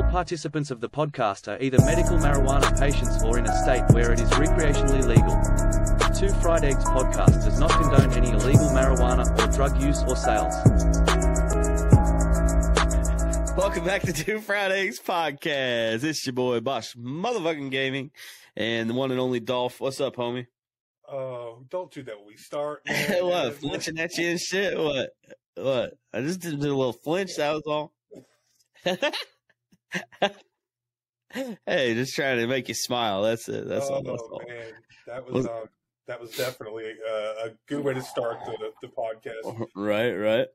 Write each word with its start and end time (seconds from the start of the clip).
All 0.00 0.10
participants 0.10 0.70
of 0.70 0.80
the 0.80 0.88
podcast 0.88 1.46
are 1.46 1.62
either 1.62 1.76
medical 1.84 2.16
marijuana 2.16 2.78
patients 2.80 3.22
or 3.22 3.38
in 3.38 3.44
a 3.44 3.62
state 3.62 3.84
where 3.90 4.12
it 4.12 4.18
is 4.18 4.30
recreationally 4.30 5.06
legal. 5.06 5.36
Two 6.18 6.34
Fried 6.40 6.64
Eggs 6.64 6.82
podcast 6.84 7.44
does 7.44 7.60
not 7.60 7.70
condone 7.70 8.10
any 8.14 8.30
illegal 8.30 8.70
marijuana 8.70 9.28
or 9.38 9.52
drug 9.52 9.78
use 9.78 10.02
or 10.04 10.16
sales. 10.16 10.54
Welcome 13.58 13.84
back 13.84 14.00
to 14.02 14.14
Two 14.14 14.40
Fried 14.40 14.72
Eggs 14.72 14.98
Podcast. 14.98 16.02
It's 16.02 16.24
your 16.24 16.32
boy 16.32 16.60
Bosch 16.60 16.96
Motherfucking 16.96 17.70
Gaming 17.70 18.10
and 18.56 18.88
the 18.88 18.94
one 18.94 19.10
and 19.10 19.20
only 19.20 19.40
Dolph. 19.40 19.82
What's 19.82 20.00
up, 20.00 20.16
homie? 20.16 20.46
Oh, 21.06 21.62
don't 21.68 21.92
do 21.92 22.02
that 22.04 22.16
when 22.16 22.26
we 22.26 22.38
start. 22.38 22.80
man. 22.86 23.26
what? 23.26 23.54
Flinching 23.56 23.98
at 23.98 24.16
you 24.16 24.28
and 24.28 24.40
shit? 24.40 24.78
What? 24.78 25.10
What? 25.56 25.92
I 26.14 26.22
just 26.22 26.40
did 26.40 26.54
a 26.54 26.56
little 26.56 26.94
flinch. 26.94 27.36
That 27.36 27.52
was 27.52 27.64
all. 27.66 27.92
hey, 31.66 31.94
just 31.94 32.14
trying 32.14 32.38
to 32.38 32.46
make 32.46 32.68
you 32.68 32.74
smile. 32.74 33.22
That's 33.22 33.48
it. 33.48 33.68
That's 33.68 33.86
oh, 33.88 33.94
all. 33.94 34.02
That's 34.02 34.22
all. 34.22 34.42
man, 34.46 34.72
that 35.06 35.30
was 35.30 35.46
um, 35.46 35.64
that 36.06 36.20
was 36.20 36.36
definitely 36.36 36.92
uh, 37.08 37.46
a 37.46 37.50
good 37.66 37.84
way 37.84 37.94
to 37.94 38.02
start 38.02 38.38
the 38.44 38.72
the 38.82 38.88
podcast. 38.88 39.66
Right, 39.74 40.12
right. 40.12 40.48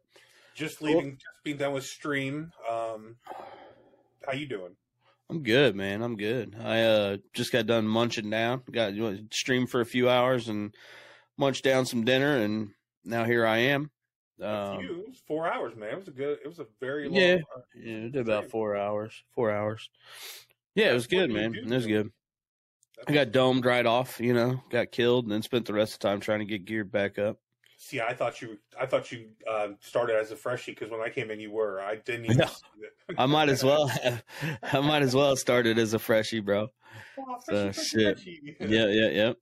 Just 0.55 0.81
leaving, 0.81 1.11
just 1.11 1.43
being 1.43 1.57
done 1.57 1.73
with 1.73 1.85
stream. 1.85 2.51
Um, 2.69 3.17
how 4.25 4.33
you 4.33 4.47
doing? 4.47 4.75
I'm 5.29 5.43
good, 5.43 5.75
man. 5.75 6.01
I'm 6.01 6.15
good. 6.17 6.55
I 6.61 6.81
uh 6.81 7.17
just 7.33 7.51
got 7.51 7.65
done 7.65 7.87
munching 7.87 8.29
down. 8.29 8.61
Got 8.71 8.93
you 8.93 9.01
know, 9.01 9.17
streamed 9.31 9.69
for 9.69 9.81
a 9.81 9.85
few 9.85 10.09
hours 10.09 10.49
and 10.49 10.73
munched 11.37 11.63
down 11.63 11.85
some 11.85 12.05
dinner, 12.05 12.37
and 12.37 12.69
now 13.03 13.23
here 13.25 13.45
I 13.45 13.57
am. 13.57 13.89
A 14.39 14.47
Um, 14.47 14.79
few, 14.79 14.99
it 15.01 15.07
was 15.07 15.21
four 15.27 15.51
hours, 15.51 15.75
man. 15.75 15.89
It 15.89 15.95
was 15.97 16.07
a 16.09 16.11
good. 16.11 16.37
It 16.43 16.47
was 16.47 16.59
a 16.59 16.67
very 16.79 17.07
long. 17.07 17.17
Yeah. 17.17 17.37
Uh, 17.85 17.89
yeah, 17.89 17.97
it 18.05 18.11
did 18.13 18.21
about 18.21 18.49
four 18.49 18.75
hours. 18.75 19.23
Four 19.33 19.51
hours. 19.51 19.89
Yeah, 20.73 20.91
it 20.91 20.93
was 20.93 21.07
good, 21.07 21.31
man. 21.31 21.55
It 21.55 21.67
was 21.67 21.87
good. 21.87 22.11
I 23.07 23.11
got 23.11 23.31
domed 23.31 23.65
right 23.65 23.85
off, 23.85 24.19
you 24.19 24.33
know, 24.33 24.61
got 24.69 24.91
killed, 24.91 25.25
and 25.25 25.31
then 25.31 25.41
spent 25.41 25.65
the 25.65 25.73
rest 25.73 25.93
of 25.93 25.99
the 25.99 26.07
time 26.07 26.19
trying 26.19 26.39
to 26.39 26.45
get 26.45 26.65
geared 26.65 26.91
back 26.91 27.19
up. 27.19 27.37
See, 27.77 28.01
I 28.01 28.13
thought 28.13 28.41
you, 28.41 28.57
I 28.79 28.85
thought 28.85 29.11
you 29.11 29.27
um, 29.51 29.77
started 29.79 30.15
as 30.15 30.31
a 30.31 30.35
freshie 30.35 30.71
because 30.71 30.89
when 30.89 31.01
I 31.01 31.09
came 31.09 31.29
in, 31.29 31.39
you 31.39 31.51
were. 31.51 31.81
I 31.81 31.97
didn't 31.97 32.25
even. 32.31 32.41
It. 32.41 32.49
I 33.17 33.25
might 33.25 33.49
as 33.49 33.63
well, 33.63 33.87
have, 34.03 34.23
I 34.63 34.79
might 34.79 35.03
as 35.03 35.13
well 35.13 35.29
have 35.29 35.39
started 35.39 35.77
as 35.77 35.93
a 35.93 35.99
freshie, 35.99 36.39
bro. 36.39 36.69
So, 37.43 37.71
freshie, 37.71 37.81
shit. 37.81 38.15
freshie. 38.17 38.55
Yeah, 38.61 38.85
yeah, 38.87 39.09
yeah. 39.09 39.33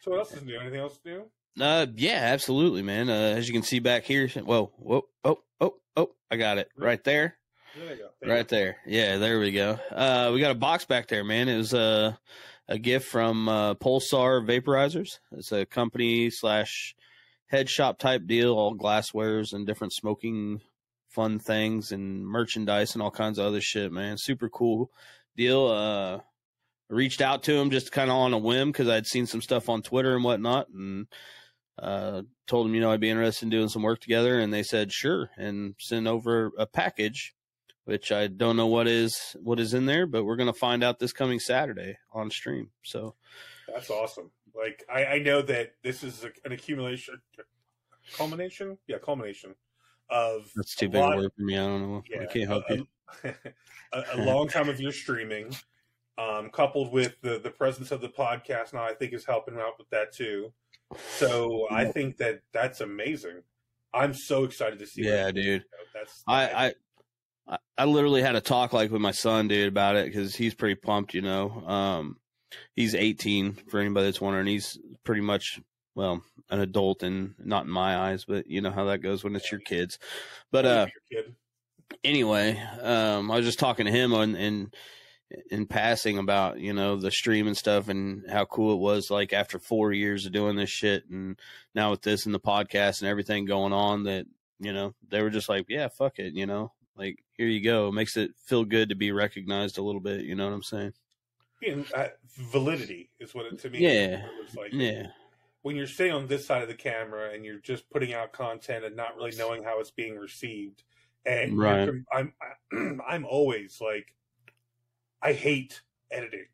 So 0.00 0.12
what 0.12 0.20
else 0.20 0.32
is 0.32 0.44
new? 0.44 0.58
Anything 0.58 0.80
else 0.80 0.98
new? 1.04 1.24
Uh, 1.60 1.86
yeah, 1.94 2.20
absolutely, 2.32 2.82
man. 2.82 3.10
Uh, 3.10 3.34
as 3.36 3.48
you 3.48 3.54
can 3.54 3.62
see 3.62 3.80
back 3.80 4.04
here, 4.04 4.28
whoa, 4.28 4.72
whoa, 4.76 5.08
oh, 5.24 5.38
oh, 5.60 5.74
oh, 5.96 6.10
I 6.30 6.36
got 6.36 6.58
it 6.58 6.70
right 6.76 7.02
there. 7.02 7.37
There 7.78 7.94
you 7.94 7.96
go. 7.96 8.08
There 8.20 8.30
Right 8.34 8.48
there. 8.48 8.76
Yeah, 8.86 9.18
there 9.18 9.38
we 9.38 9.52
go. 9.52 9.78
Uh, 9.92 10.32
we 10.34 10.40
got 10.40 10.50
a 10.50 10.56
box 10.56 10.84
back 10.84 11.06
there, 11.06 11.22
man. 11.22 11.48
It 11.48 11.56
was 11.56 11.72
uh, 11.72 12.14
a 12.66 12.76
gift 12.76 13.06
from 13.06 13.48
uh, 13.48 13.74
Pulsar 13.74 14.44
Vaporizers. 14.44 15.18
It's 15.30 15.52
a 15.52 15.64
company 15.64 16.28
slash 16.30 16.96
head 17.46 17.68
shop 17.68 18.00
type 18.00 18.26
deal, 18.26 18.54
all 18.54 18.76
glasswares 18.76 19.52
and 19.52 19.64
different 19.64 19.92
smoking 19.92 20.60
fun 21.08 21.38
things 21.38 21.92
and 21.92 22.26
merchandise 22.26 22.94
and 22.94 23.02
all 23.02 23.12
kinds 23.12 23.38
of 23.38 23.46
other 23.46 23.60
shit, 23.60 23.92
man. 23.92 24.18
Super 24.18 24.48
cool 24.48 24.90
deal. 25.36 25.68
Uh, 25.68 26.18
reached 26.90 27.20
out 27.20 27.44
to 27.44 27.54
him 27.54 27.70
just 27.70 27.92
kind 27.92 28.10
of 28.10 28.16
on 28.16 28.32
a 28.32 28.38
whim 28.38 28.72
because 28.72 28.88
I'd 28.88 29.06
seen 29.06 29.26
some 29.26 29.40
stuff 29.40 29.68
on 29.68 29.82
Twitter 29.82 30.16
and 30.16 30.24
whatnot, 30.24 30.68
and 30.70 31.06
uh, 31.80 32.22
told 32.48 32.66
him 32.66 32.74
you 32.74 32.80
know 32.80 32.90
I'd 32.90 32.98
be 32.98 33.10
interested 33.10 33.44
in 33.44 33.50
doing 33.50 33.68
some 33.68 33.82
work 33.82 34.00
together, 34.00 34.40
and 34.40 34.52
they 34.52 34.64
said 34.64 34.90
sure, 34.90 35.30
and 35.36 35.76
send 35.78 36.08
over 36.08 36.50
a 36.58 36.66
package 36.66 37.34
which 37.88 38.12
I 38.12 38.26
don't 38.26 38.58
know 38.58 38.66
what 38.66 38.86
is 38.86 39.34
what 39.42 39.58
is 39.58 39.72
in 39.72 39.86
there, 39.86 40.06
but 40.06 40.24
we're 40.24 40.36
gonna 40.36 40.52
find 40.52 40.84
out 40.84 40.98
this 40.98 41.14
coming 41.14 41.40
Saturday 41.40 41.96
on 42.12 42.30
stream. 42.30 42.68
So 42.82 43.14
That's 43.66 43.88
awesome. 43.88 44.30
Like 44.54 44.84
I, 44.92 45.04
I 45.06 45.18
know 45.20 45.40
that 45.40 45.72
this 45.82 46.04
is 46.04 46.22
a, 46.22 46.30
an 46.44 46.52
accumulation, 46.52 47.18
culmination, 48.12 48.76
yeah, 48.88 48.98
culmination 48.98 49.54
of 50.10 50.50
that's 50.54 50.74
too 50.74 50.90
big 50.90 51.00
a 51.00 51.16
word 51.16 51.32
for 51.34 51.42
me. 51.42 51.56
I 51.56 51.66
don't 51.66 51.80
know. 51.80 52.02
I 52.20 52.26
can't 52.26 52.46
help 52.46 52.64
a, 52.68 52.76
you. 52.76 52.86
A, 53.90 54.04
a 54.12 54.18
long 54.18 54.48
time 54.48 54.68
of 54.68 54.78
your 54.78 54.92
streaming, 54.92 55.56
um, 56.18 56.50
coupled 56.50 56.92
with 56.92 57.18
the 57.22 57.38
the 57.38 57.48
presence 57.48 57.90
of 57.90 58.02
the 58.02 58.10
podcast 58.10 58.74
now, 58.74 58.84
I 58.84 58.92
think 58.92 59.14
is 59.14 59.24
helping 59.24 59.54
out 59.54 59.78
with 59.78 59.88
that 59.88 60.12
too. 60.12 60.52
So 61.16 61.66
I 61.70 61.86
think 61.86 62.18
that 62.18 62.42
that's 62.52 62.82
amazing. 62.82 63.44
I'm 63.94 64.12
so 64.12 64.44
excited 64.44 64.78
to 64.80 64.86
see. 64.86 65.04
Yeah, 65.04 65.30
dude. 65.30 65.64
That's 65.94 66.22
I, 66.28 66.66
I 66.66 66.74
I 67.48 67.58
I 67.76 67.84
literally 67.84 68.22
had 68.22 68.36
a 68.36 68.40
talk 68.40 68.72
like 68.72 68.90
with 68.90 69.00
my 69.00 69.12
son, 69.12 69.48
dude, 69.48 69.68
about 69.68 69.96
it 69.96 70.06
because 70.06 70.34
he's 70.34 70.54
pretty 70.54 70.74
pumped. 70.74 71.14
You 71.14 71.22
know, 71.22 71.50
um, 71.66 72.16
he's 72.74 72.94
18 72.94 73.54
for 73.68 73.80
anybody 73.80 74.06
that's 74.06 74.20
wondering. 74.20 74.46
He's 74.46 74.78
pretty 75.04 75.22
much 75.22 75.60
well 75.94 76.22
an 76.50 76.60
adult 76.60 77.02
and 77.02 77.34
not 77.38 77.64
in 77.64 77.70
my 77.70 77.96
eyes, 77.96 78.24
but 78.24 78.46
you 78.46 78.60
know 78.60 78.70
how 78.70 78.86
that 78.86 78.98
goes 78.98 79.24
when 79.24 79.36
it's 79.36 79.50
your 79.50 79.60
kids. 79.60 79.98
But 80.50 80.66
uh, 80.66 80.86
kid. 81.10 81.34
anyway, 82.04 82.60
um, 82.82 83.30
I 83.30 83.36
was 83.36 83.46
just 83.46 83.58
talking 83.58 83.86
to 83.86 83.92
him 83.92 84.14
on 84.14 84.36
in 84.36 84.70
in 85.50 85.66
passing 85.66 86.18
about 86.18 86.58
you 86.58 86.72
know 86.72 86.96
the 86.96 87.10
stream 87.10 87.46
and 87.46 87.56
stuff 87.56 87.88
and 87.88 88.28
how 88.30 88.44
cool 88.44 88.72
it 88.72 88.78
was. 88.78 89.10
Like 89.10 89.32
after 89.32 89.58
four 89.58 89.92
years 89.92 90.26
of 90.26 90.32
doing 90.32 90.56
this 90.56 90.70
shit, 90.70 91.08
and 91.10 91.38
now 91.74 91.90
with 91.90 92.02
this 92.02 92.26
and 92.26 92.34
the 92.34 92.40
podcast 92.40 93.00
and 93.00 93.08
everything 93.08 93.44
going 93.44 93.72
on, 93.72 94.04
that 94.04 94.26
you 94.58 94.72
know 94.72 94.94
they 95.08 95.22
were 95.22 95.30
just 95.30 95.48
like, 95.48 95.66
yeah, 95.68 95.88
fuck 95.88 96.18
it, 96.18 96.34
you 96.34 96.46
know, 96.46 96.72
like 96.96 97.22
here 97.38 97.46
you 97.46 97.62
go. 97.62 97.88
It 97.88 97.92
makes 97.92 98.16
it 98.16 98.32
feel 98.44 98.64
good 98.64 98.90
to 98.90 98.94
be 98.94 99.12
recognized 99.12 99.78
a 99.78 99.82
little 99.82 100.00
bit. 100.00 100.22
You 100.22 100.34
know 100.34 100.46
what 100.46 100.54
I'm 100.54 100.62
saying? 100.62 100.92
And, 101.66 101.86
uh, 101.94 102.08
validity 102.36 103.10
is 103.18 103.34
what 103.34 103.46
it 103.46 103.58
to 103.60 103.70
me. 103.70 103.78
Yeah. 103.78 104.26
it 104.26 104.56
like. 104.56 104.72
Yeah, 104.72 105.06
when 105.62 105.76
you're 105.76 105.86
sitting 105.86 106.12
on 106.12 106.26
this 106.26 106.46
side 106.46 106.62
of 106.62 106.68
the 106.68 106.74
camera 106.74 107.32
and 107.32 107.44
you're 107.44 107.58
just 107.58 107.88
putting 107.90 108.14
out 108.14 108.32
content 108.32 108.84
and 108.84 108.96
not 108.96 109.16
really 109.16 109.36
knowing 109.36 109.62
how 109.62 109.80
it's 109.80 109.90
being 109.90 110.16
received, 110.16 110.82
and 111.26 111.58
Right. 111.58 111.88
I'm 112.12 112.32
I'm 113.08 113.24
always 113.24 113.80
like, 113.80 114.14
I 115.22 115.32
hate 115.32 115.82
editing 116.10 116.46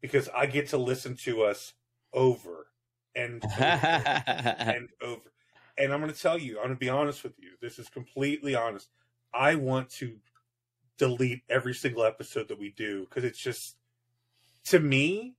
because 0.00 0.28
I 0.34 0.46
get 0.46 0.68
to 0.68 0.78
listen 0.78 1.16
to 1.16 1.42
us 1.42 1.74
over 2.12 2.68
and 3.14 3.42
over 3.44 3.60
and 3.60 4.88
over. 5.02 5.22
And 5.80 5.92
I'm 5.92 6.00
going 6.00 6.12
to 6.12 6.20
tell 6.20 6.36
you, 6.36 6.56
I'm 6.56 6.64
going 6.64 6.74
to 6.74 6.80
be 6.80 6.88
honest 6.88 7.22
with 7.22 7.38
you. 7.38 7.50
This 7.62 7.78
is 7.78 7.88
completely 7.88 8.56
honest. 8.56 8.88
I 9.32 9.54
want 9.56 9.90
to 9.90 10.16
delete 10.96 11.42
every 11.48 11.74
single 11.74 12.04
episode 12.04 12.48
that 12.48 12.58
we 12.58 12.70
do 12.70 13.06
because 13.08 13.24
it's 13.24 13.38
just, 13.38 13.76
to 14.64 14.80
me, 14.80 15.34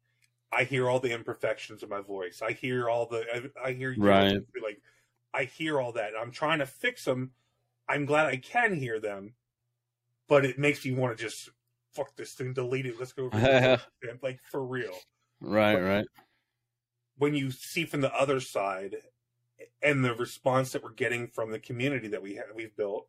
I 0.52 0.64
hear 0.64 0.90
all 0.90 1.00
the 1.00 1.14
imperfections 1.14 1.84
of 1.84 1.90
my 1.90 2.02
voice. 2.02 2.42
I 2.42 2.54
hear 2.54 2.90
all 2.90 3.06
the, 3.08 3.52
I, 3.64 3.70
I 3.70 3.72
hear 3.74 3.92
you 3.92 4.02
Right. 4.02 4.40
like, 4.64 4.82
I 5.34 5.44
hear 5.44 5.80
all 5.80 5.92
that. 5.94 6.14
I'm 6.20 6.32
trying 6.32 6.60
to 6.60 6.66
fix 6.66 7.06
them. 7.06 7.32
I'm 7.88 8.06
glad 8.06 8.28
I 8.28 8.38
can 8.38 8.76
hear 8.76 9.00
them, 9.00 9.34
but 10.28 10.46
it 10.46 10.58
makes 10.58 10.86
me 10.86 10.92
want 10.92 11.18
to 11.18 11.24
just 11.24 11.50
fuck 11.94 12.16
this 12.16 12.34
thing, 12.34 12.54
delete 12.54 12.86
it. 12.86 13.00
Let's 13.00 13.14
go 13.14 13.30
like 14.24 14.40
for 14.42 14.64
real 14.64 14.96
right, 15.42 15.82
right. 15.82 16.06
when 17.18 17.36
you 17.36 17.52
see 17.52 17.86
from 17.86 18.02
the 18.02 18.14
other 18.14 18.40
side 18.40 18.96
and 19.82 20.04
the 20.04 20.14
response 20.16 20.72
that 20.72 20.84
we're 20.84 20.92
getting 20.92 21.28
from 21.28 21.52
the 21.52 21.60
community 21.60 22.08
that 22.10 22.22
we 22.22 22.36
have, 22.36 22.46
we've 22.56 22.76
built, 22.76 23.08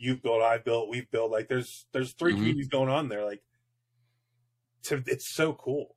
you've 0.00 0.22
built, 0.22 0.42
I've 0.42 0.64
built, 0.64 0.88
we've 0.88 1.10
built, 1.10 1.30
like 1.30 1.48
there's 1.48 1.86
there's 1.92 2.14
3 2.14 2.32
Mhm. 2.32 2.36
communities 2.36 2.68
going 2.68 2.88
on 2.88 3.08
there. 3.08 3.24
Like, 3.24 3.42
to 4.84 5.02
it's 5.06 5.34
so 5.34 5.52
cool. 5.52 5.96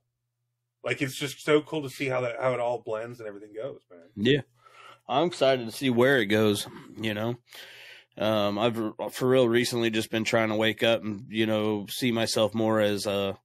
Like 0.84 1.00
it's 1.00 1.18
just 1.18 1.40
so 1.42 1.62
cool 1.62 1.82
to 1.82 1.90
see 1.90 2.06
how 2.06 2.20
that 2.20 2.36
how 2.40 2.52
it 2.52 2.60
all 2.60 2.82
blends 2.84 3.18
and 3.18 3.26
everything 3.26 3.54
goes, 3.54 3.80
man. 3.90 4.10
Yeah, 4.16 4.42
I'm 5.08 5.28
excited 5.28 5.64
to 5.64 5.72
see 5.72 5.88
where 5.90 6.18
it 6.18 6.26
goes. 6.26 6.66
You 7.00 7.14
know, 7.14 7.36
um, 8.18 8.58
I've 8.58 8.76
for 9.12 9.28
real 9.28 9.48
recently 9.48 9.90
just 9.90 10.10
been 10.10 10.24
trying 10.24 10.50
to 10.50 10.56
wake 10.56 10.82
up 10.82 11.02
and 11.02 11.24
you 11.30 11.46
know 11.46 11.86
see 11.88 12.12
myself 12.12 12.54
more 12.54 12.80
as 12.80 13.06
a 13.06 13.38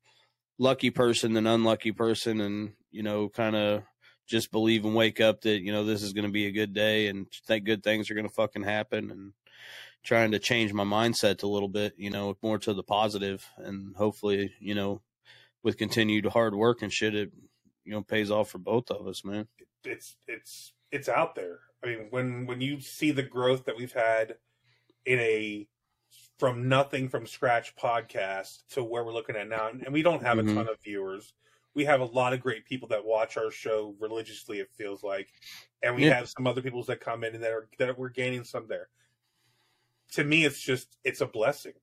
lucky 0.57 0.89
person 0.89 1.33
than 1.33 1.47
unlucky 1.47 1.93
person, 1.93 2.41
and 2.41 2.73
you 2.91 3.03
know, 3.03 3.29
kind 3.29 3.55
of 3.55 3.83
just 4.27 4.51
believe 4.51 4.85
and 4.85 4.95
wake 4.95 5.21
up 5.21 5.41
that 5.41 5.61
you 5.61 5.71
know 5.71 5.85
this 5.85 6.03
is 6.03 6.11
going 6.13 6.25
to 6.25 6.31
be 6.31 6.47
a 6.47 6.51
good 6.51 6.73
day 6.73 7.07
and 7.07 7.27
think 7.47 7.63
good 7.63 7.83
things 7.83 8.11
are 8.11 8.15
going 8.15 8.27
to 8.27 8.33
fucking 8.33 8.63
happen 8.63 9.09
and 9.11 9.33
trying 10.03 10.31
to 10.31 10.39
change 10.39 10.73
my 10.73 10.83
mindset 10.83 11.43
a 11.43 11.47
little 11.47 11.67
bit 11.69 11.93
you 11.97 12.09
know 12.09 12.37
more 12.41 12.57
to 12.57 12.73
the 12.73 12.83
positive 12.83 13.45
and 13.57 13.95
hopefully 13.95 14.53
you 14.59 14.73
know 14.73 15.01
with 15.63 15.77
continued 15.77 16.25
hard 16.25 16.55
work 16.55 16.81
and 16.81 16.91
shit 16.93 17.13
it 17.15 17.31
you 17.83 17.91
know 17.91 18.01
pays 18.01 18.31
off 18.31 18.49
for 18.49 18.59
both 18.59 18.89
of 18.91 19.07
us 19.07 19.23
man 19.25 19.47
It's 19.83 20.15
it's 20.27 20.73
it's 20.91 21.07
out 21.09 21.35
there. 21.35 21.59
I 21.83 21.87
mean, 21.87 22.07
when 22.09 22.45
when 22.47 22.61
you 22.61 22.81
see 22.81 23.11
the 23.11 23.23
growth 23.23 23.65
that 23.65 23.77
we've 23.77 23.93
had 23.93 24.37
in 25.05 25.19
a 25.19 25.67
from 26.39 26.67
nothing 26.67 27.07
from 27.09 27.27
scratch 27.27 27.75
podcast 27.75 28.63
to 28.71 28.83
where 28.83 29.03
we're 29.03 29.13
looking 29.13 29.35
at 29.35 29.47
now, 29.47 29.67
and 29.69 29.93
we 29.93 30.01
don't 30.01 30.23
have 30.23 30.37
Mhm. 30.37 30.51
a 30.51 30.55
ton 30.55 30.67
of 30.69 30.81
viewers. 30.81 31.33
We 31.75 31.85
have 31.85 32.01
a 32.01 32.05
lot 32.05 32.33
of 32.33 32.41
great 32.41 32.65
people 32.65 32.87
that 32.89 33.05
watch 33.05 33.37
our 33.37 33.51
show 33.51 33.95
religiously. 33.99 34.59
It 34.59 34.71
feels 34.71 35.03
like, 35.03 35.29
and 35.83 35.95
we 35.95 36.05
Yeah. 36.05 36.15
have 36.15 36.29
some 36.29 36.47
other 36.47 36.61
people 36.61 36.83
that 36.85 36.99
come 37.01 37.23
in 37.23 37.35
and 37.35 37.43
that 37.43 37.51
are 37.51 37.69
that 37.77 37.97
we're 37.97 38.09
gaining 38.09 38.43
some 38.43 38.67
there. 38.67 38.89
To 40.13 40.23
me, 40.23 40.45
it's 40.45 40.59
just 40.59 40.97
it's 41.03 41.21
a 41.21 41.27
blessing 41.27 41.73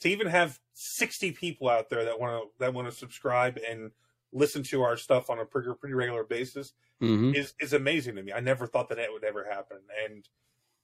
to 0.00 0.08
even 0.10 0.26
have 0.26 0.58
60 0.74 1.32
people 1.32 1.68
out 1.68 1.88
there 1.88 2.04
that 2.04 2.20
want 2.20 2.42
to 2.42 2.48
that 2.58 2.74
want 2.74 2.88
to 2.88 2.94
subscribe 2.94 3.58
and 3.68 3.90
listen 4.32 4.62
to 4.64 4.82
our 4.82 4.96
stuff 4.96 5.30
on 5.30 5.38
a 5.38 5.44
pretty, 5.44 5.68
pretty 5.80 5.94
regular 5.94 6.24
basis 6.24 6.74
hmm 7.00 7.32
is 7.34 7.54
is 7.60 7.72
amazing 7.72 8.16
to 8.16 8.22
me. 8.22 8.32
I 8.32 8.40
never 8.40 8.66
thought 8.66 8.88
that 8.90 8.98
it 8.98 9.12
would 9.12 9.24
ever 9.24 9.44
happen, 9.44 9.78
and 10.06 10.28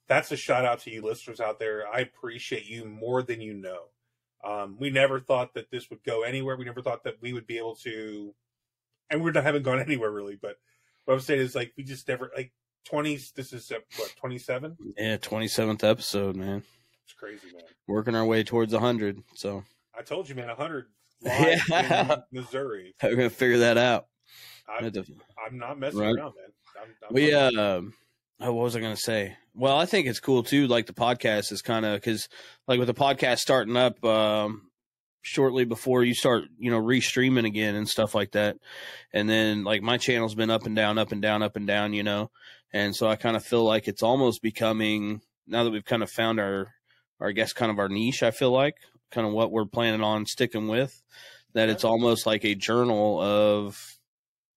that's 0.09 0.33
a 0.33 0.37
shout 0.37 0.65
out 0.65 0.81
to 0.81 0.91
you 0.91 1.03
listeners 1.03 1.41
out 1.41 1.59
there. 1.59 1.87
I 1.87 2.01
appreciate 2.01 2.67
you 2.67 2.85
more 2.85 3.23
than 3.23 3.41
you 3.41 3.55
know. 3.55 3.85
Um, 4.43 4.77
we 4.79 4.91
never 4.91 5.21
thought 5.21 5.55
that 5.55 5.71
this 5.71 5.91
would 5.91 6.03
go 6.03 6.23
anywhere. 6.23 6.57
We 6.57 6.65
never 6.65 6.83
thought 6.83 7.05
that 7.05 7.21
we 7.21 7.33
would 7.33 7.47
be 7.47 7.59
able 7.59 7.77
to, 7.77 8.35
and 9.11 9.21
we 9.21 9.29
haven't 9.29 9.45
having 9.45 9.63
gone 9.63 9.81
anywhere 9.87 10.11
really. 10.11 10.39
But 10.41 10.57
what 11.05 11.15
I'm 11.15 11.21
saying 11.21 11.41
is 11.41 11.55
like 11.55 11.73
we 11.77 11.85
just 11.85 12.09
never 12.09 12.31
like 12.35 12.53
twenty. 12.85 13.19
This 13.35 13.53
is 13.53 13.71
what 13.97 14.15
twenty 14.17 14.39
seven. 14.39 14.77
Yeah, 14.97 15.17
twenty 15.19 15.49
seventh 15.49 15.85
episode, 15.85 16.37
man. 16.37 16.63
It's 17.05 17.15
crazy, 17.15 17.47
man. 17.53 17.63
Working 17.89 18.15
our 18.15 18.25
way 18.25 18.43
towards 18.45 18.75
hundred. 18.75 19.19
So 19.35 19.65
I 19.99 20.03
told 20.03 20.29
you, 20.29 20.35
man. 20.35 20.49
hundred 20.49 20.87
live 21.23 21.61
Yeah. 21.69 22.13
in 22.15 22.23
Missouri. 22.41 22.95
we're 23.03 23.17
gonna 23.17 23.31
figure 23.31 23.59
that 23.59 23.77
out. 23.79 24.07
I'm, 24.69 24.85
Had 24.85 24.95
to- 24.95 25.05
I'm 25.47 25.59
not 25.59 25.79
messing 25.79 26.01
Right. 26.01 26.15
around, 26.15 26.35
man. 26.37 26.53
I'm, 26.81 26.89
I'm 27.09 27.15
We 27.15 27.35
uh, 27.35 27.51
oh, 27.53 28.53
what 28.53 28.63
was 28.63 28.77
I 28.77 28.81
gonna 28.81 28.97
say? 28.97 29.37
Well, 29.55 29.77
I 29.77 29.85
think 29.87 30.07
it's 30.07 30.21
cool 30.21 30.43
too. 30.45 30.67
Like 30.69 30.87
the 30.87 30.93
podcast 30.95 31.51
is 31.53 31.61
kind 31.63 31.85
of 31.85 31.97
because, 32.01 32.29
like 32.69 32.79
with 32.79 32.87
the 32.89 32.95
podcast 32.95 33.39
starting 33.39 33.77
up 33.77 34.03
um, 34.05 34.71
shortly 35.23 35.65
before 35.65 36.05
you 36.05 36.15
start, 36.15 36.45
you 36.59 36.71
know, 36.71 36.81
restreaming 36.81 37.45
again 37.47 37.75
and 37.75 37.89
stuff 37.89 38.15
like 38.15 38.31
that, 38.33 38.57
and 39.13 39.29
then 39.29 39.65
like 39.65 39.83
my 39.83 39.99
channel's 39.99 40.37
been 40.37 40.51
up 40.51 40.65
and 40.67 40.77
down, 40.77 40.97
up 40.99 41.11
and 41.13 41.21
down, 41.21 41.43
up 41.43 41.57
and 41.57 41.67
down, 41.67 41.93
you 41.93 42.05
know, 42.05 42.31
and 42.73 42.95
so 42.95 43.09
I 43.09 43.17
kind 43.17 43.37
of 43.37 43.45
feel 43.45 43.65
like 43.65 43.89
it's 43.89 44.03
almost 44.03 44.43
becoming 44.43 45.21
now 45.47 45.65
that 45.65 45.71
we've 45.71 45.85
kind 45.85 46.03
of 46.03 46.11
found 46.11 46.39
our, 46.41 46.75
our 47.19 47.29
I 47.29 47.33
guess 47.33 47.53
kind 47.53 47.71
of 47.71 47.79
our 47.79 47.89
niche. 47.89 48.23
I 48.23 48.31
feel 48.31 48.51
like 48.51 48.77
kind 49.11 49.27
of 49.27 49.33
what 49.33 49.51
we're 49.51 49.67
planning 49.67 50.03
on 50.03 50.27
sticking 50.27 50.69
with. 50.69 51.03
That 51.53 51.69
it's 51.69 51.85
almost 51.85 52.27
like 52.27 52.45
a 52.45 52.55
journal 52.55 53.21
of 53.21 53.99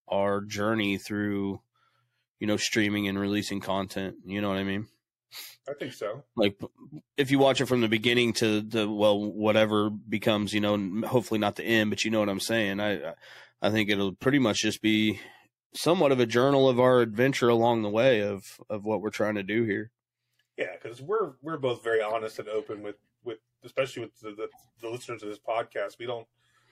our 0.07 0.41
journey 0.41 0.99
through 0.99 1.59
you 2.43 2.47
know, 2.47 2.57
streaming 2.57 3.07
and 3.07 3.17
releasing 3.17 3.61
content. 3.61 4.17
You 4.25 4.41
know 4.41 4.49
what 4.49 4.57
I 4.57 4.65
mean? 4.65 4.87
I 5.65 5.75
think 5.79 5.93
so. 5.93 6.25
Like, 6.35 6.59
if 7.15 7.31
you 7.31 7.39
watch 7.39 7.61
it 7.61 7.67
from 7.67 7.79
the 7.79 7.87
beginning 7.87 8.33
to 8.33 8.59
the 8.59 8.89
well, 8.89 9.17
whatever 9.17 9.89
becomes, 9.89 10.53
you 10.53 10.59
know, 10.59 11.07
hopefully 11.07 11.39
not 11.39 11.55
the 11.55 11.63
end, 11.63 11.89
but 11.89 12.03
you 12.03 12.11
know 12.11 12.19
what 12.19 12.27
I'm 12.27 12.41
saying. 12.41 12.81
I, 12.81 13.13
I 13.61 13.69
think 13.69 13.89
it'll 13.89 14.11
pretty 14.11 14.39
much 14.39 14.57
just 14.57 14.81
be 14.81 15.21
somewhat 15.75 16.11
of 16.11 16.19
a 16.19 16.25
journal 16.25 16.69
of 16.69 16.79
our 16.79 17.01
adventure 17.01 17.49
along 17.49 17.81
the 17.81 17.89
way 17.89 18.21
of 18.21 18.59
of 18.69 18.85
what 18.85 19.01
we're 19.01 19.09
trying 19.09 19.35
to 19.35 19.43
do 19.43 19.63
here. 19.63 19.91
Yeah, 20.57 20.73
because 20.81 21.01
we're 21.01 21.33
we're 21.41 21.57
both 21.57 21.83
very 21.83 22.01
honest 22.01 22.39
and 22.39 22.47
open 22.47 22.83
with 22.83 22.95
with 23.23 23.39
especially 23.63 24.03
with 24.03 24.19
the, 24.19 24.31
the 24.31 24.49
the 24.81 24.89
listeners 24.89 25.23
of 25.23 25.29
this 25.29 25.39
podcast. 25.39 25.97
We 25.99 26.05
don't 26.05 26.27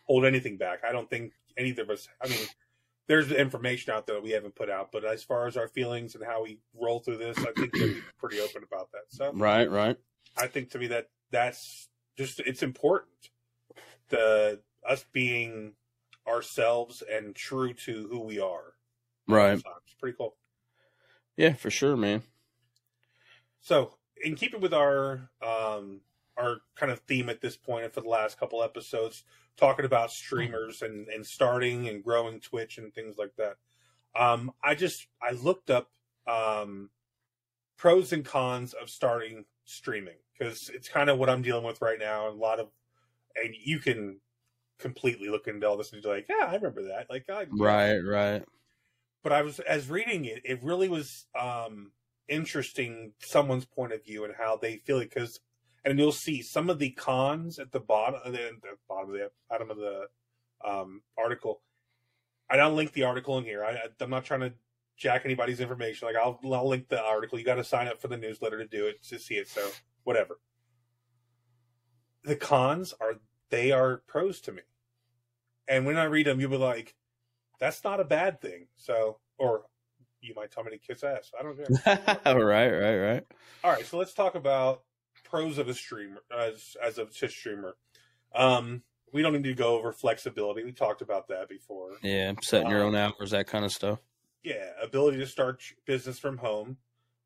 hold 0.06 0.26
anything 0.26 0.58
back. 0.58 0.80
I 0.88 0.92
don't 0.92 1.10
think 1.10 1.34
any 1.58 1.72
of 1.72 1.90
us. 1.90 2.08
I 2.24 2.28
mean, 2.28 2.46
there's 3.08 3.32
information 3.32 3.94
out 3.94 4.06
there 4.06 4.16
that 4.16 4.24
we 4.24 4.32
haven't 4.32 4.56
put 4.56 4.70
out, 4.70 4.92
but 4.92 5.04
as 5.04 5.24
far 5.24 5.48
as 5.48 5.58
our 5.58 5.68
feelings 5.68 6.16
and 6.16 6.24
how 6.24 6.44
we 6.44 6.60
roll 6.80 7.00
through 7.00 7.18
this, 7.18 7.38
I 7.40 7.52
think 7.58 7.74
we're 7.74 8.02
pretty 8.20 8.40
open 8.40 8.64
about 8.64 8.92
that. 8.92 9.06
So 9.10 9.32
Right, 9.34 9.70
right, 9.70 9.98
I 10.38 10.48
think 10.48 10.72
to 10.72 10.80
me 10.80 10.88
that 10.88 11.10
that's 11.32 11.90
just 12.18 12.40
it's 12.42 12.64
important. 12.64 13.10
The 14.10 14.60
us 14.88 15.06
being 15.12 15.74
ourselves 16.28 17.04
and 17.12 17.36
true 17.36 17.74
to 17.74 18.08
who 18.10 18.20
we 18.20 18.40
are. 18.40 18.71
Right. 19.32 19.54
It's 19.54 19.94
pretty 20.00 20.16
cool. 20.18 20.36
Yeah, 21.38 21.54
for 21.54 21.70
sure, 21.70 21.96
man. 21.96 22.24
So, 23.60 23.96
in 24.24 24.36
keeping 24.36 24.62
with 24.62 24.74
our 24.74 25.30
um, 25.46 26.02
our 26.38 26.58
kind 26.76 26.92
of 26.92 27.00
theme 27.00 27.30
at 27.30 27.42
this 27.42 27.58
point, 27.58 27.86
and 27.86 27.94
for 27.94 28.02
the 28.02 28.10
last 28.10 28.40
couple 28.40 28.64
episodes, 28.64 29.24
talking 29.58 29.86
about 29.86 30.12
streamers 30.12 30.82
and 30.82 31.08
and 31.08 31.26
starting 31.26 31.88
and 31.88 32.04
growing 32.04 32.40
Twitch 32.40 32.78
and 32.78 32.94
things 32.94 33.18
like 33.18 33.36
that, 33.38 33.58
um, 34.16 34.52
I 34.64 34.76
just 34.76 35.08
I 35.22 35.32
looked 35.32 35.70
up 35.70 35.90
um, 36.28 36.90
pros 37.78 38.14
and 38.14 38.26
cons 38.26 38.74
of 38.74 38.90
starting 38.90 39.46
streaming 39.66 40.18
because 40.38 40.70
it's 40.74 40.90
kind 40.90 41.10
of 41.10 41.18
what 41.18 41.30
I'm 41.30 41.42
dealing 41.42 41.64
with 41.64 41.82
right 41.82 42.00
now. 42.00 42.28
And 42.28 42.38
a 42.38 42.42
lot 42.42 42.60
of, 42.60 42.70
and 43.36 43.54
you 43.64 43.80
can 43.80 44.20
completely 44.80 45.30
look 45.30 45.48
into 45.48 45.68
all 45.68 45.78
this 45.78 45.94
and 45.94 46.02
be 46.02 46.08
like, 46.08 46.28
yeah, 46.30 46.48
I 46.48 46.56
remember 46.56 46.84
that. 46.84 47.08
Like, 47.10 47.30
I, 47.30 47.46
Right, 47.52 48.00
right. 48.00 48.44
But 49.24 49.32
I 49.32 49.42
was 49.42 49.60
as 49.60 49.90
reading 49.90 50.26
it, 50.26 50.42
it 50.44 50.64
really 50.64 50.90
was 50.90 51.26
um 51.40 51.92
interesting 52.28 53.14
someone's 53.20 53.66
point 53.66 53.94
of 53.94 54.04
view 54.04 54.24
and 54.24 54.34
how 54.38 54.58
they 54.58 54.78
feel 54.78 55.00
it 55.00 55.10
because 55.10 55.40
and 55.84 56.00
you'll 56.00 56.12
see 56.12 56.42
some 56.42 56.70
of 56.70 56.80
the 56.80 56.92
cons 56.92 57.60
at 57.60 57.72
the 57.72 57.80
bottom 57.80 58.20
the, 58.26 58.52
the 58.62 58.78
bottom 58.88 59.10
of 59.10 59.16
the 59.16 59.32
bottom 59.50 59.70
of 59.72 59.78
the 59.78 60.08
um 60.66 61.02
article. 61.18 61.62
I 62.50 62.58
don't 62.58 62.76
link 62.76 62.94
the 62.94 63.04
article 63.04 63.38
in 63.38 63.44
here. 63.44 63.64
I 63.64 63.78
I'm 64.00 64.10
not 64.10 64.26
trying 64.26 64.42
to 64.42 64.54
jack 64.98 65.24
anybody's 65.26 65.60
information. 65.60 66.08
Like 66.08 66.16
I'll 66.16 66.40
I'll 66.46 66.68
link 66.68 66.88
the 66.88 67.02
article. 67.02 67.40
You 67.40 67.46
got 67.46 67.56
to 67.56 67.64
sign 67.64 67.88
up 67.88 68.02
for 68.02 68.08
the 68.08 68.18
newsletter 68.18 68.58
to 68.58 68.68
do 68.68 68.88
it 68.88 69.04
to 69.06 69.20
see 69.20 69.36
it. 69.36 69.48
So 69.48 69.68
whatever. 70.04 70.40
The 72.24 72.36
cons 72.36 72.94
are 73.02 73.16
they 73.50 73.72
are 73.72 74.04
pros 74.08 74.40
to 74.42 74.52
me, 74.52 74.62
and 75.68 75.86
when 75.86 75.98
I 75.98 76.04
read 76.04 76.28
them, 76.28 76.40
you'll 76.40 76.52
be 76.52 76.58
like, 76.58 76.96
"That's 77.62 77.82
not 77.86 78.02
a 78.02 78.04
bad 78.04 78.42
thing." 78.42 78.68
So, 78.76 79.20
or 79.38 79.64
you 80.20 80.34
might 80.36 80.52
tell 80.52 80.66
me 80.66 80.72
to 80.72 80.78
kiss 80.78 81.04
ass. 81.04 81.32
I 81.40 81.44
don't 81.44 81.56
care. 81.56 82.20
right, 82.44 82.70
right, 82.70 82.98
right. 82.98 83.24
All 83.64 83.72
right, 83.72 83.86
so 83.86 83.98
let's 83.98 84.14
talk 84.14 84.36
about 84.36 84.82
pros 85.24 85.58
of 85.58 85.70
a 85.70 85.74
streamer 85.74 86.22
as 86.38 86.76
as 86.84 86.98
a 86.98 87.06
Twitch 87.06 87.32
streamer. 87.32 87.78
Um, 88.36 88.84
we 89.14 89.22
don't 89.22 89.34
need 89.34 89.44
to 89.44 89.54
go 89.54 89.78
over 89.78 89.92
flexibility. 89.94 90.64
We 90.64 90.74
talked 90.74 91.02
about 91.02 91.28
that 91.30 91.48
before. 91.48 91.92
Yeah, 92.02 92.34
setting 92.42 92.70
your 92.70 92.82
Um, 92.82 92.88
own 92.88 92.96
hours, 92.96 93.32
that 93.32 93.48
kind 93.48 93.64
of 93.64 93.72
stuff. 93.72 94.00
Yeah, 94.44 94.72
ability 94.82 95.18
to 95.20 95.28
start 95.28 95.62
business 95.86 96.18
from 96.20 96.38
home. 96.38 96.78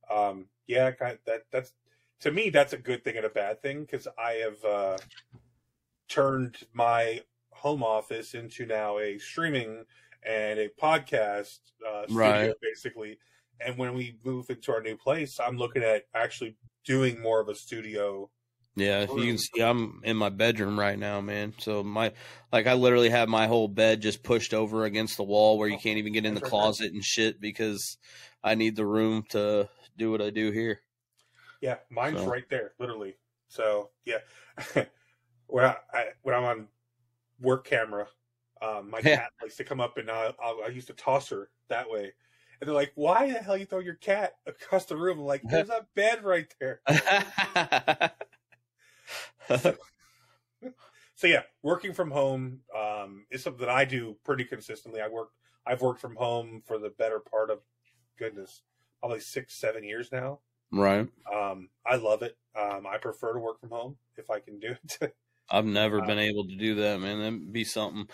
Um, 0.09 0.47
yeah, 0.67 0.91
that 1.25 1.45
that's 1.51 1.73
to 2.21 2.31
me 2.31 2.49
that's 2.49 2.73
a 2.73 2.77
good 2.77 3.03
thing 3.03 3.17
and 3.17 3.25
a 3.25 3.29
bad 3.29 3.61
thing 3.61 3.81
because 3.81 4.07
I 4.17 4.33
have 4.43 4.63
uh, 4.65 4.97
turned 6.07 6.57
my 6.73 7.21
home 7.51 7.83
office 7.83 8.33
into 8.33 8.65
now 8.65 8.99
a 8.99 9.17
streaming 9.17 9.85
and 10.25 10.59
a 10.59 10.69
podcast 10.69 11.59
uh, 11.87 12.03
studio, 12.03 12.17
Right. 12.17 12.53
basically. 12.61 13.19
And 13.65 13.77
when 13.77 13.93
we 13.93 14.17
move 14.25 14.49
into 14.49 14.71
our 14.73 14.81
new 14.81 14.97
place, 14.97 15.39
I'm 15.39 15.57
looking 15.57 15.83
at 15.83 16.03
actually 16.13 16.57
doing 16.85 17.21
more 17.21 17.39
of 17.39 17.47
a 17.49 17.55
studio. 17.55 18.29
Yeah, 18.77 19.01
you 19.09 19.25
can 19.25 19.37
see 19.37 19.61
I'm 19.61 20.01
in 20.03 20.17
my 20.17 20.27
bedroom 20.27 20.77
right 20.77 20.99
now, 20.99 21.21
man. 21.21 21.53
So 21.59 21.81
my 21.81 22.11
like 22.51 22.67
I 22.67 22.73
literally 22.73 23.09
have 23.09 23.29
my 23.29 23.47
whole 23.47 23.69
bed 23.69 24.01
just 24.01 24.21
pushed 24.23 24.53
over 24.53 24.83
against 24.83 25.15
the 25.15 25.23
wall 25.23 25.57
where 25.57 25.69
you 25.69 25.77
can't 25.77 25.97
even 25.97 26.11
get 26.11 26.25
in 26.25 26.33
the 26.33 26.41
that's 26.41 26.51
right 26.51 26.57
there. 26.57 26.61
closet 26.61 26.91
and 26.93 27.01
shit 27.03 27.39
because 27.39 27.97
I 28.43 28.55
need 28.55 28.75
the 28.75 28.85
room 28.85 29.23
to 29.29 29.69
do 29.97 30.11
what 30.11 30.21
I 30.21 30.29
do 30.29 30.51
here. 30.51 30.81
Yeah, 31.61 31.77
mine's 31.89 32.19
So- 32.19 32.27
right 32.27 32.43
there, 32.49 32.73
literally. 32.77 33.15
So 33.47 33.91
yeah, 34.03 34.17
when 35.47 35.63
I, 35.63 35.77
I 35.93 36.05
when 36.23 36.35
I'm 36.35 36.43
on 36.43 36.67
work 37.39 37.65
camera, 37.65 38.07
um, 38.65 38.89
my 38.89 39.01
cat 39.01 39.31
likes 39.41 39.55
to 39.57 39.63
come 39.63 39.79
up 39.81 39.97
and 39.97 40.09
I, 40.09 40.33
I, 40.41 40.63
I 40.65 40.67
used 40.69 40.87
to 40.87 40.93
toss 40.93 41.29
her 41.29 41.51
that 41.69 41.89
way, 41.89 42.13
and 42.61 42.67
they're 42.67 42.75
like, 42.75 42.93
"Why 42.95 43.31
the 43.31 43.39
hell 43.39 43.57
you 43.57 43.65
throw 43.65 43.79
your 43.79 43.95
cat 43.95 44.33
across 44.45 44.85
the 44.85 44.97
room?" 44.97 45.19
I'm 45.19 45.25
like, 45.25 45.47
"There's 45.49 45.69
a 45.69 45.87
bed 45.95 46.23
right 46.23 46.53
there." 46.59 46.81
So 51.15 51.27
yeah, 51.27 51.43
working 51.61 51.93
from 51.93 52.11
home 52.11 52.63
um, 52.75 53.25
is 53.31 53.43
something 53.43 53.59
that 53.61 53.69
I 53.69 53.85
do 53.85 54.17
pretty 54.23 54.43
consistently. 54.45 55.01
I 55.01 55.07
work, 55.07 55.29
I've 55.65 55.81
worked 55.81 56.01
from 56.01 56.15
home 56.15 56.61
for 56.65 56.77
the 56.77 56.89
better 56.89 57.19
part 57.19 57.49
of 57.49 57.63
goodness, 58.17 58.63
probably 58.99 59.19
six, 59.21 59.55
seven 59.55 59.83
years 59.83 60.11
now. 60.11 60.41
right. 60.71 61.09
Um, 61.33 61.71
I 61.85 61.97
love 61.97 62.23
it. 62.23 62.37
Um, 62.55 62.87
I 62.87 62.97
prefer 62.97 63.33
to 63.33 63.39
work 63.39 63.59
from 63.59 63.71
home 63.71 63.97
if 64.17 64.29
I 64.29 64.39
can 64.39 64.59
do 64.59 64.75
it. 65.01 65.17
I've 65.49 65.65
never 65.65 66.01
Uh, 66.01 66.01
been 66.01 66.17
able 66.17 66.47
to 66.47 66.55
do 66.55 66.75
that, 66.75 66.99
man. 66.99 67.19
That'd 67.19 67.53
be 67.53 67.63
something. 67.63 68.09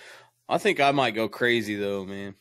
I 0.51 0.57
think 0.57 0.81
I 0.81 0.91
might 0.91 1.11
go 1.11 1.29
crazy 1.29 1.75
though, 1.75 2.05
man. 2.05 2.35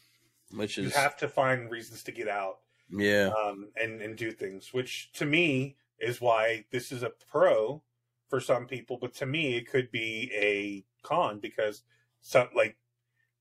Which 0.53 0.79
is 0.79 0.87
you 0.87 1.01
have 1.01 1.17
to 1.19 1.29
find 1.29 1.71
reasons 1.71 2.03
to 2.03 2.13
get 2.13 2.27
out 2.27 2.59
yeah, 2.91 3.31
um, 3.45 3.69
and 3.81 4.03
and 4.03 4.17
do 4.17 4.33
things, 4.33 4.75
which 4.75 5.13
to 5.13 5.25
me 5.25 5.77
is 6.01 6.21
why 6.21 6.65
this 6.73 6.91
is 6.91 7.03
a 7.03 7.13
pro 7.31 7.83
for 8.29 8.41
some 8.41 8.67
people, 8.67 8.99
but 9.01 9.15
to 9.15 9.27
me 9.27 9.57
it 9.57 9.71
could 9.71 9.91
be 9.93 10.31
a 10.35 10.85
con 11.07 11.39
because 11.39 11.83
some 12.21 12.49
like 12.55 12.77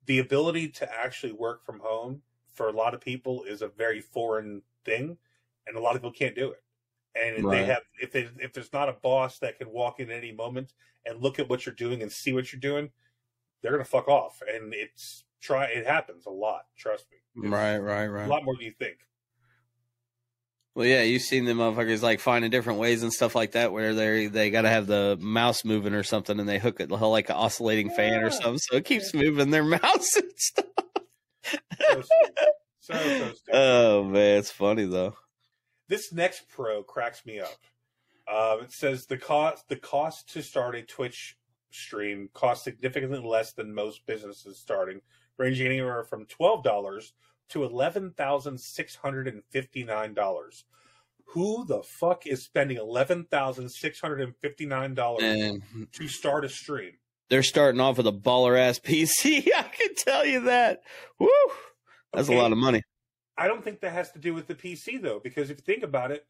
the 0.05 0.19
ability 0.19 0.69
to 0.69 0.93
actually 0.93 1.33
work 1.33 1.65
from 1.65 1.79
home 1.79 2.21
for 2.53 2.67
a 2.67 2.73
lot 2.73 2.93
of 2.93 3.01
people 3.01 3.43
is 3.43 3.61
a 3.61 3.67
very 3.67 4.01
foreign 4.01 4.61
thing, 4.85 5.17
and 5.65 5.75
a 5.75 5.79
lot 5.79 5.95
of 5.95 6.01
people 6.01 6.11
can't 6.11 6.35
do 6.35 6.51
it. 6.51 6.63
And 7.15 7.37
if 7.37 7.49
they 7.49 7.65
have 7.65 7.81
if 7.99 8.15
it, 8.15 8.29
if 8.39 8.53
there's 8.53 8.71
not 8.71 8.87
a 8.87 8.93
boss 8.93 9.39
that 9.39 9.57
can 9.57 9.71
walk 9.71 9.99
in 9.99 10.11
at 10.11 10.17
any 10.17 10.31
moment 10.31 10.73
and 11.07 11.23
look 11.23 11.39
at 11.39 11.49
what 11.49 11.65
you're 11.65 11.73
doing 11.73 12.03
and 12.03 12.11
see 12.11 12.33
what 12.33 12.53
you're 12.53 12.59
doing, 12.59 12.91
they're 13.61 13.71
gonna 13.71 13.83
fuck 13.83 14.07
off. 14.07 14.41
And 14.53 14.73
it's 14.73 15.23
try 15.41 15.65
it 15.65 15.85
happens 15.85 16.25
a 16.25 16.31
lot. 16.31 16.63
Trust 16.77 17.05
me. 17.11 17.17
It's 17.43 17.51
right, 17.51 17.77
right, 17.77 18.25
A 18.25 18.27
lot 18.27 18.43
more 18.43 18.55
than 18.55 18.65
you 18.65 18.73
think. 18.77 18.97
Well, 20.75 20.85
yeah, 20.85 21.01
you've 21.01 21.23
seen 21.23 21.45
the 21.45 21.53
motherfuckers 21.53 22.01
like 22.01 22.19
finding 22.19 22.51
different 22.51 22.79
ways 22.79 23.03
and 23.03 23.11
stuff 23.11 23.35
like 23.35 23.51
that 23.53 23.71
where 23.73 23.93
they 23.93 24.27
they 24.27 24.49
got 24.49 24.61
to 24.61 24.69
have 24.69 24.87
the 24.87 25.17
mouse 25.19 25.65
moving 25.65 25.93
or 25.93 26.03
something, 26.03 26.39
and 26.39 26.47
they 26.47 26.59
hook 26.59 26.79
it 26.79 26.89
like 26.91 27.29
an 27.29 27.35
oscillating 27.35 27.89
fan 27.89 28.23
or 28.23 28.29
something, 28.29 28.59
so 28.59 28.77
it 28.77 28.85
keeps 28.85 29.13
moving 29.13 29.49
their 29.51 29.63
mouse 29.65 30.15
and 30.15 30.31
stuff. 30.37 30.65
So, 31.81 32.01
stupid. 32.01 32.35
so, 32.79 32.93
so 32.93 33.33
stupid. 33.33 33.35
Oh 33.51 34.03
man, 34.03 34.37
it's 34.37 34.51
funny 34.51 34.85
though. 34.85 35.15
this 35.87 36.13
next 36.13 36.47
pro 36.47 36.83
cracks 36.83 37.25
me 37.25 37.39
up. 37.39 37.57
Um, 38.31 38.63
it 38.63 38.71
says 38.71 39.05
the 39.07 39.17
cost 39.17 39.67
the 39.69 39.75
cost 39.75 40.29
to 40.33 40.43
start 40.43 40.75
a 40.75 40.83
Twitch 40.83 41.35
stream 41.71 42.29
costs 42.33 42.63
significantly 42.63 43.19
less 43.19 43.53
than 43.53 43.73
most 43.73 44.05
businesses 44.05 44.57
starting, 44.59 45.01
ranging 45.37 45.67
anywhere 45.67 46.03
from 46.03 46.25
twelve 46.25 46.63
dollars 46.63 47.13
to 47.49 47.63
eleven 47.63 48.11
thousand 48.11 48.59
six 48.59 48.95
hundred 48.95 49.27
and 49.27 49.43
fifty 49.49 49.83
nine 49.83 50.13
dollars. 50.13 50.65
Who 51.33 51.63
the 51.65 51.83
fuck 51.83 52.25
is 52.25 52.43
spending 52.43 52.77
eleven 52.77 53.25
thousand 53.29 53.69
six 53.69 53.99
hundred 53.99 54.21
and 54.21 54.35
fifty 54.37 54.65
nine 54.65 54.93
dollars 54.95 55.59
to 55.93 56.07
start 56.07 56.45
a 56.45 56.49
stream? 56.49 56.93
they're 57.29 57.43
starting 57.43 57.79
off 57.79 57.97
with 57.97 58.07
a 58.07 58.11
baller 58.11 58.57
ass 58.59 58.79
PC. 58.83 59.47
I 59.55 59.61
can 59.61 59.93
tell 59.95 60.25
you 60.25 60.41
that. 60.45 60.81
Woo, 61.19 61.29
that's 62.11 62.27
Okay. 62.27 62.35
a 62.35 62.41
lot 62.41 62.51
of 62.51 62.57
money. 62.57 62.81
I 63.37 63.47
don't 63.47 63.63
think 63.63 63.81
that 63.81 63.91
has 63.93 64.11
to 64.13 64.19
do 64.19 64.33
with 64.33 64.47
the 64.47 64.55
PC 64.55 64.99
though, 65.01 65.19
because 65.23 65.51
if 65.51 65.57
you 65.59 65.63
think 65.63 65.83
about 65.83 66.09
it, 66.11 66.25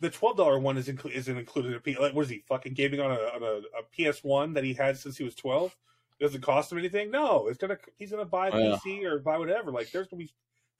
the 0.00 0.10
twelve 0.10 0.36
dollar 0.36 0.58
one 0.58 0.76
is 0.76 0.88
inclu- 0.88 1.12
isn't 1.12 1.36
included. 1.36 1.72
In 1.72 1.76
a 1.76 1.80
P- 1.80 1.98
like, 1.98 2.14
what 2.14 2.24
is 2.24 2.30
he 2.30 2.42
fucking 2.48 2.74
gaming 2.74 3.00
on 3.00 3.10
a 3.10 3.14
on 3.14 3.42
a, 3.42 3.60
a 3.78 4.10
PS 4.10 4.24
one 4.24 4.54
that 4.54 4.64
he 4.64 4.74
had 4.74 4.96
since 4.96 5.16
he 5.16 5.24
was 5.24 5.34
twelve? 5.34 5.76
Doesn't 6.20 6.42
cost 6.42 6.70
him 6.70 6.78
anything. 6.78 7.10
No, 7.10 7.48
it's 7.48 7.58
gonna 7.58 7.78
he's 7.96 8.10
gonna 8.10 8.24
buy 8.24 8.48
a 8.48 8.52
Oh, 8.52 8.58
yeah. 8.58 8.76
PC 8.84 9.04
or 9.04 9.18
buy 9.18 9.38
whatever. 9.38 9.70
Like 9.70 9.90
there's 9.90 10.08
gonna 10.08 10.24
be 10.24 10.30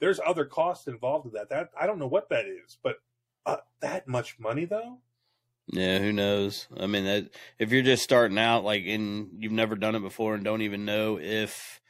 there's 0.01 0.21
other 0.25 0.45
costs 0.45 0.87
involved 0.87 1.27
in 1.27 1.33
that. 1.33 1.49
That 1.51 1.71
I 1.79 1.87
don't 1.87 1.99
know 1.99 2.07
what 2.07 2.29
that 2.31 2.47
is, 2.47 2.79
but 2.83 2.97
uh, 3.47 3.57
that 3.81 4.09
much 4.09 4.39
money 4.39 4.65
though. 4.65 4.99
Yeah, 5.73 5.99
who 5.99 6.13
knows? 6.13 6.67
I 6.79 6.87
mean, 6.87 7.05
that, 7.05 7.31
if 7.61 7.71
you're 7.71 7.83
just 7.83 8.03
starting 8.03 8.39
out, 8.39 8.65
like, 8.65 8.85
and 8.87 9.29
you've 9.39 9.53
never 9.53 9.77
done 9.77 9.95
it 9.95 10.01
before 10.01 10.35
and 10.35 10.43
don't 10.43 10.63
even 10.63 10.85
know 10.85 11.21
if, 11.21 11.81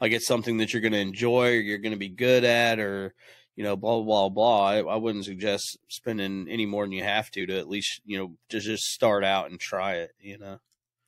like, 0.00 0.12
it's 0.12 0.26
something 0.26 0.56
that 0.58 0.72
you're 0.72 0.80
going 0.80 0.94
to 0.94 0.98
enjoy 0.98 1.48
or 1.48 1.60
you're 1.60 1.76
going 1.78 1.92
to 1.92 1.98
be 1.98 2.08
good 2.08 2.42
at 2.44 2.78
or, 2.80 3.12
you 3.58 3.64
know, 3.64 3.76
blah, 3.76 4.00
blah, 4.00 4.28
blah, 4.28 4.64
I, 4.68 4.78
I 4.78 4.94
wouldn't 4.96 5.24
suggest 5.24 5.78
spending 5.88 6.46
any 6.48 6.64
more 6.64 6.84
than 6.84 6.92
you 6.92 7.02
have 7.02 7.28
to 7.32 7.44
to 7.44 7.58
at 7.58 7.68
least, 7.68 8.00
you 8.06 8.16
know, 8.16 8.36
to 8.50 8.60
just 8.60 8.84
start 8.92 9.24
out 9.24 9.50
and 9.50 9.58
try 9.58 9.94
it, 9.96 10.12
you 10.20 10.38
know? 10.38 10.60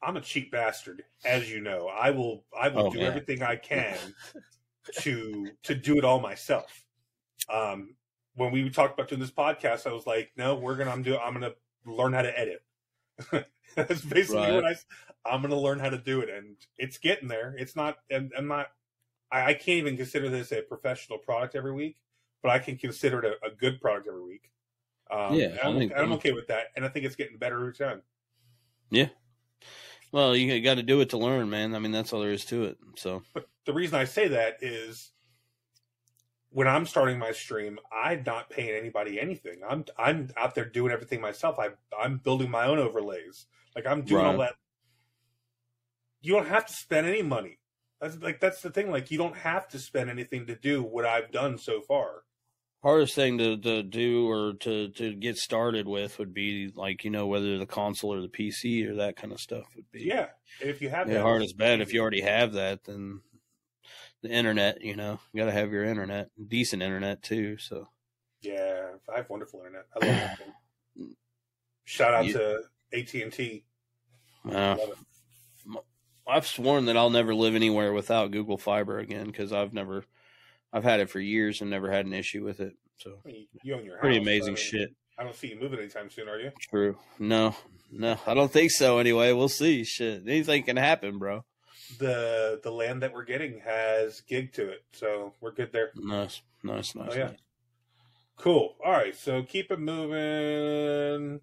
I'm 0.03 0.17
a 0.17 0.21
cheap 0.21 0.51
bastard, 0.51 1.05
as 1.25 1.51
you 1.51 1.61
know. 1.61 1.87
I 1.87 2.11
will 2.11 2.45
I 2.59 2.69
will 2.69 2.87
Oh, 2.87 2.91
do 2.91 2.99
yeah. 2.99 3.07
everything 3.07 3.43
I 3.43 3.57
can 3.57 4.15
to 5.01 5.57
to 5.65 5.75
do 5.75 5.99
it 5.99 6.05
all 6.05 6.21
myself. 6.21 6.85
Um, 7.49 7.97
when 8.35 8.53
we 8.53 8.69
talked 8.71 8.95
about 8.99 9.09
doing 9.09 9.21
this 9.21 9.31
podcast, 9.31 9.87
I 9.87 9.93
was 9.93 10.07
like, 10.07 10.33
no, 10.37 10.57
we're 10.57 10.77
gonna 10.77 10.91
I'm 10.91 11.03
do 11.03 11.19
I'm 11.19 11.35
gonna 11.35 11.55
learn 11.87 12.15
how 12.15 12.23
to 12.23 12.39
edit. 12.39 12.63
That's 13.77 14.01
basically 14.03 14.39
Right. 14.39 14.55
what 14.63 14.77
I'm 15.25 15.43
gonna 15.43 15.61
learn 15.61 15.79
how 15.79 15.91
to 15.91 15.99
do 15.99 16.21
it, 16.23 16.31
and 16.31 16.57
it's 16.79 16.99
getting 16.99 17.29
there. 17.29 17.55
It's 17.59 17.77
not, 17.77 17.99
and 18.11 18.33
I'm 18.37 18.49
not. 18.49 18.69
I, 19.31 19.51
I 19.51 19.55
can't 19.55 19.79
even 19.79 19.97
consider 19.97 20.29
this 20.31 20.53
a 20.53 20.63
professional 20.63 21.19
product 21.19 21.55
every 21.55 21.73
week, 21.73 21.99
but 22.43 22.51
I 22.51 22.59
can 22.59 22.77
consider 22.77 23.25
it 23.25 23.39
a, 23.43 23.47
a 23.47 23.51
good 23.51 23.81
product 23.81 24.09
every 24.09 24.23
week. 24.23 24.51
Um, 25.11 25.35
Yeah, 25.35 25.57
I'm, 25.63 25.79
think- 25.79 25.93
I'm 25.97 26.13
okay 26.13 26.33
with 26.33 26.47
that, 26.49 26.67
and 26.77 26.85
I 26.85 26.89
think 26.89 27.05
it's 27.05 27.17
getting 27.17 27.37
better 27.37 27.59
every 27.61 27.75
time. 27.75 28.03
Yeah. 28.91 29.09
Well, 30.13 30.35
you 30.35 30.61
got 30.61 30.75
to 30.75 30.83
do 30.83 31.01
it 31.01 31.11
to 31.11 31.19
learn, 31.19 31.51
man. 31.51 31.75
I 31.75 31.79
mean, 31.79 31.93
that's 31.93 32.13
all 32.13 32.21
there 32.21 32.33
is 32.33 32.45
to 32.47 32.65
it. 32.65 32.79
So, 32.97 33.23
But 33.33 33.47
the 33.65 33.73
reason 33.73 33.97
I 33.97 34.05
say 34.05 34.27
that 34.29 34.57
is 34.61 35.13
when 36.51 36.67
I'm 36.67 36.85
starting 36.85 37.17
my 37.19 37.31
stream, 37.31 37.79
I'm 37.93 38.25
not 38.27 38.51
paying 38.51 38.75
anybody 38.75 39.21
anything. 39.21 39.61
I'm 39.69 39.85
I'm 39.97 40.31
out 40.37 40.57
there 40.57 40.65
doing 40.65 40.93
everything 40.93 41.21
myself. 41.21 41.61
I 41.61 41.69
I'm 41.97 42.19
building 42.19 42.51
my 42.51 42.67
own 42.67 42.81
overlays. 42.81 43.47
Like 43.77 43.87
I'm 43.87 44.03
doing 44.03 44.25
all 44.33 44.39
that. 44.39 44.55
You 46.23 46.33
don't 46.35 46.49
have 46.49 46.67
to 46.67 46.73
spend 46.73 47.07
any 47.07 47.23
money. 47.23 47.61
That's 48.01 48.19
like 48.21 48.41
that's 48.41 48.63
the 48.63 48.71
thing. 48.71 48.91
Like 48.91 49.13
you 49.13 49.19
don't 49.19 49.37
have 49.37 49.69
to 49.69 49.79
spend 49.79 50.11
anything 50.11 50.47
to 50.47 50.57
do 50.57 50.83
what 50.83 51.05
I've 51.05 51.31
done 51.31 51.57
so 51.57 51.81
far. 51.83 52.25
Hardest 52.83 53.15
thing 53.15 53.39
to, 53.39 53.57
to 53.59 53.83
do 53.83 54.29
or 54.29 54.55
to, 54.55 54.89
to 54.89 55.15
get 55.15 55.37
started 55.37 55.87
with 55.87 56.19
would 56.19 56.33
be 56.33 56.73
like, 56.75 57.05
you 57.05 57.11
know, 57.11 57.27
whether 57.27 57.59
the 57.59 57.67
console 57.67 58.15
or 58.15 58.21
the 58.23 58.29
PC 58.29 58.89
or 58.89 58.95
that 58.97 59.17
kind 59.17 59.33
of 59.33 59.41
stuff 59.41 59.65
would 59.77 59.91
be. 59.91 60.03
Yeah, 60.03 60.29
if 60.61 60.81
you 60.81 60.89
have 60.91 61.09
The 61.09 61.21
hardest 61.23 61.57
bet, 61.59 61.81
if 61.81 61.93
you 61.93 62.01
already 62.01 62.23
have 62.23 62.53
that, 62.55 62.85
then 62.85 63.21
the 64.23 64.31
internet, 64.31 64.81
you 64.83 64.97
know, 64.97 65.19
you 65.33 65.41
got 65.41 65.47
to 65.47 65.53
have 65.53 65.71
your 65.73 65.85
internet, 65.85 66.31
decent 66.49 66.83
internet 66.83 67.23
too. 67.23 67.59
So, 67.59 67.89
Yeah, 68.43 68.93
I 69.13 69.19
have 69.19 69.29
wonderful 69.31 69.61
internet. 69.61 69.87
I 70.01 70.07
love 70.07 70.15
that 70.17 70.39
thing. 70.39 71.17
Shout 71.85 72.15
out 72.15 72.25
You- 72.27 72.33
to 72.35 72.63
AT 72.93 73.15
and 73.23 73.33
T. 73.33 73.65
uh, 74.51 74.77
I've 76.27 76.47
sworn 76.47 76.85
that 76.85 76.97
I'll 76.97 77.11
never 77.11 77.35
live 77.35 77.55
anywhere 77.57 77.93
without 77.93 78.31
Google 78.31 78.57
Fiber 78.57 78.99
again 79.01 79.27
because 79.27 79.53
I've 79.53 79.73
never, 79.73 80.05
I've 80.73 80.85
had 80.85 81.01
it 81.01 81.11
for 81.11 81.21
years 81.21 81.61
and 81.61 81.71
never 81.71 81.91
had 81.91 82.07
an 82.07 82.13
issue 82.13 82.45
with 82.45 82.61
it. 82.61 82.75
So, 82.99 83.19
You 83.63 83.75
own 83.75 83.85
your 83.85 83.99
pretty 83.99 84.17
house, 84.19 84.25
amazing 84.25 84.55
mean, 84.55 84.57
shit. 84.63 84.91
I 85.19 85.25
don't 85.25 85.35
see 85.35 85.49
you 85.49 85.59
moving 85.61 85.79
anytime 85.79 86.11
soon, 86.11 86.29
are 86.29 86.39
you? 86.39 86.51
True. 86.61 86.97
No, 87.19 87.55
no, 87.91 88.17
I 88.27 88.35
don't 88.35 88.53
think 88.53 88.71
so. 88.71 88.99
Anyway, 88.99 89.33
we'll 89.33 89.49
see. 89.49 89.85
Shit, 89.85 90.23
anything 90.27 90.63
can 90.65 90.77
happen, 90.77 91.19
bro. 91.19 91.45
the 91.99 92.61
the 92.63 92.71
land 92.71 93.03
that 93.03 93.13
we're 93.13 93.25
getting 93.25 93.61
has 93.61 94.21
gig 94.23 94.53
to 94.55 94.69
it, 94.69 94.85
so 94.93 95.35
we're 95.41 95.53
good 95.53 95.73
there. 95.73 95.91
Nice, 95.97 96.43
nice, 96.63 96.95
nice. 96.95 97.09
Oh, 97.13 97.17
yeah. 97.17 97.25
nice. 97.29 97.39
Cool. 98.37 98.77
All 98.85 98.93
right, 98.93 99.15
so 99.15 99.43
keep 99.43 99.71
it 99.71 99.79
moving. 99.81 101.41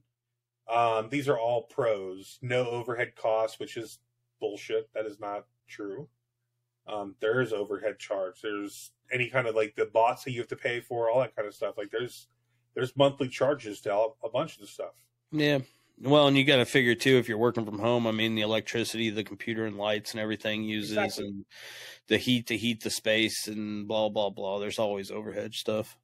Um, 0.72 1.10
these 1.10 1.30
are 1.30 1.38
all 1.38 1.64
pros. 1.64 2.40
No 2.42 2.68
overhead 2.70 3.16
costs, 3.16 3.60
which 3.60 3.78
is 3.78 4.00
bullshit. 4.40 4.90
That 4.94 5.06
is 5.06 5.20
not 5.20 5.46
true. 5.68 6.08
Um, 6.88 7.16
there 7.20 7.42
is 7.42 7.54
overhead 7.54 8.00
charge. 8.00 8.42
There's 8.42 8.92
any 9.12 9.30
kind 9.30 9.48
of 9.48 9.56
like 9.56 9.76
the 9.76 9.86
bots 9.86 10.24
that 10.24 10.32
you 10.32 10.40
have 10.40 10.48
to 10.50 10.56
pay 10.56 10.80
for, 10.80 11.10
all 11.10 11.22
that 11.22 11.36
kind 11.36 11.48
of 11.48 11.54
stuff. 11.54 11.78
Like 11.78 11.92
there's 11.92 12.28
there's 12.76 12.96
monthly 12.96 13.28
charges 13.28 13.82
to 13.82 13.94
all, 13.94 14.18
a 14.24 14.30
bunch 14.30 14.56
of 14.56 14.62
the 14.62 14.68
stuff. 14.68 14.94
Yeah. 15.32 15.60
Well, 16.00 16.28
and 16.28 16.38
you 16.38 16.44
got 16.44 16.58
to 16.58 16.66
figure 16.66 16.94
too 16.94 17.18
if 17.18 17.28
you're 17.28 17.40
working 17.40 17.66
from 17.66 17.80
home. 17.80 18.06
I 18.06 18.12
mean, 18.12 18.36
the 18.36 18.44
electricity, 18.44 19.10
the 19.10 19.24
computer, 19.24 19.66
and 19.66 19.78
lights 19.78 20.12
and 20.12 20.20
everything 20.22 20.64
uses, 20.64 20.92
Exactly. 20.92 21.26
and 21.26 21.46
the 22.08 22.18
heat 22.18 22.48
to 22.48 22.58
heat 22.58 22.84
the 22.84 22.92
space, 22.92 23.48
and 23.48 23.88
blah 23.88 24.10
blah 24.10 24.30
blah. 24.30 24.60
There's 24.60 24.80
always 24.80 25.10
overhead 25.10 25.54
stuff. 25.56 25.98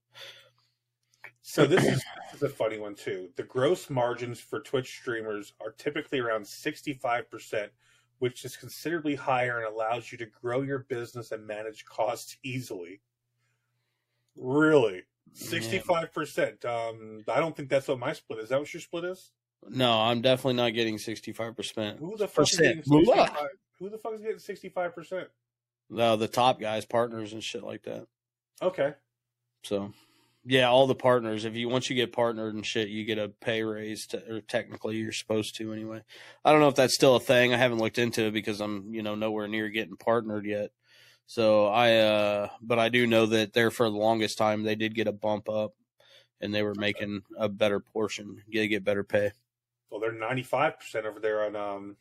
So 1.45 1.65
this 1.65 1.83
is, 1.83 2.03
this 2.31 2.36
is 2.36 2.43
a 2.43 2.50
funny 2.50 2.79
one 2.79 2.95
too. 2.95 3.29
The 3.36 3.43
gross 3.43 3.89
margins 3.89 4.39
for 4.39 4.62
Twitch 4.62 4.88
streamers 4.88 5.53
are 5.60 5.72
typically 5.72 6.19
around 6.19 6.43
65%, 6.43 7.67
which 8.24 8.46
is 8.46 8.56
considerably 8.56 9.15
higher 9.15 9.58
and 9.58 9.68
allows 9.68 10.10
you 10.10 10.18
to 10.18 10.25
grow 10.25 10.62
your 10.62 10.80
business 10.88 11.34
and 11.34 11.46
manage 11.46 11.84
costs 11.84 12.38
easily. 12.42 13.01
Really? 14.38 15.03
65%. 15.36 16.63
Um 16.63 17.25
I 17.27 17.42
don't 17.42 17.53
think 17.53 17.68
that's 17.68 17.89
what 17.89 18.00
my 18.00 18.13
split 18.13 18.39
is. 18.39 18.44
Is 18.44 18.50
that 18.51 18.60
what 18.60 18.74
your 18.74 18.80
split 18.80 19.03
is? 19.03 19.32
No, 19.68 19.92
I'm 19.92 20.22
definitely 20.22 20.53
not 20.53 20.74
getting 20.74 20.98
65 20.98 21.53
percent. 21.53 22.00
Who 22.00 22.15
the 22.15 22.30
fuck 22.30 22.50
is 22.50 22.58
getting 22.58 22.84
65? 22.84 23.30
Who 23.80 23.89
the 23.89 23.98
fuck 23.98 24.13
is 24.13 24.22
getting 24.22 24.38
65%? 24.38 25.25
No, 25.89 26.15
the 26.15 26.30
top 26.30 26.62
guys, 26.62 26.86
partners, 26.86 27.34
and 27.34 27.44
shit 27.44 27.62
like 27.62 27.84
that. 27.84 28.08
Okay. 28.62 28.94
So, 29.63 29.92
yeah, 30.45 30.67
all 30.67 30.88
the 30.88 30.95
partners. 30.95 31.45
If 31.45 31.55
you 31.55 31.69
once 31.69 31.89
you 31.89 31.95
get 31.95 32.12
partnered 32.12 32.53
and 32.53 32.65
shit, 32.65 32.89
you 32.89 33.05
get 33.05 33.17
a 33.17 33.29
pay 33.29 33.63
raise. 33.63 34.07
To, 34.07 34.35
or 34.35 34.41
technically, 34.41 34.97
you're 34.97 35.12
supposed 35.12 35.55
to 35.57 35.71
anyway. 35.71 36.01
I 36.43 36.51
don't 36.51 36.59
know 36.59 36.67
if 36.67 36.75
that's 36.75 36.95
still 36.95 37.15
a 37.15 37.19
thing. 37.19 37.53
I 37.53 37.57
haven't 37.57 37.79
looked 37.79 37.97
into 37.97 38.23
it 38.25 38.31
because 38.31 38.59
I'm 38.59 38.93
you 38.93 39.03
know 39.03 39.15
nowhere 39.15 39.47
near 39.47 39.69
getting 39.69 39.95
partnered 39.95 40.45
yet. 40.45 40.71
So 41.25 41.67
I, 41.67 41.95
uh 41.95 42.50
but 42.62 42.79
I 42.79 42.89
do 42.89 43.07
know 43.07 43.25
that 43.27 43.53
there 43.53 43.71
for 43.71 43.89
the 43.89 43.95
longest 43.95 44.38
time 44.38 44.63
they 44.63 44.75
did 44.75 44.95
get 44.95 45.07
a 45.07 45.13
bump 45.13 45.47
up, 45.47 45.73
and 46.41 46.53
they 46.53 46.63
were 46.63 46.75
making 46.75 47.21
a 47.38 47.47
better 47.47 47.79
portion. 47.79 48.43
They 48.51 48.67
get 48.67 48.83
better 48.83 49.03
pay. 49.03 49.31
Well, 49.89 50.01
they're 50.01 50.12
95% 50.12 51.05
over 51.05 51.19
there 51.19 51.45
on 51.45 51.55
um 51.55 51.95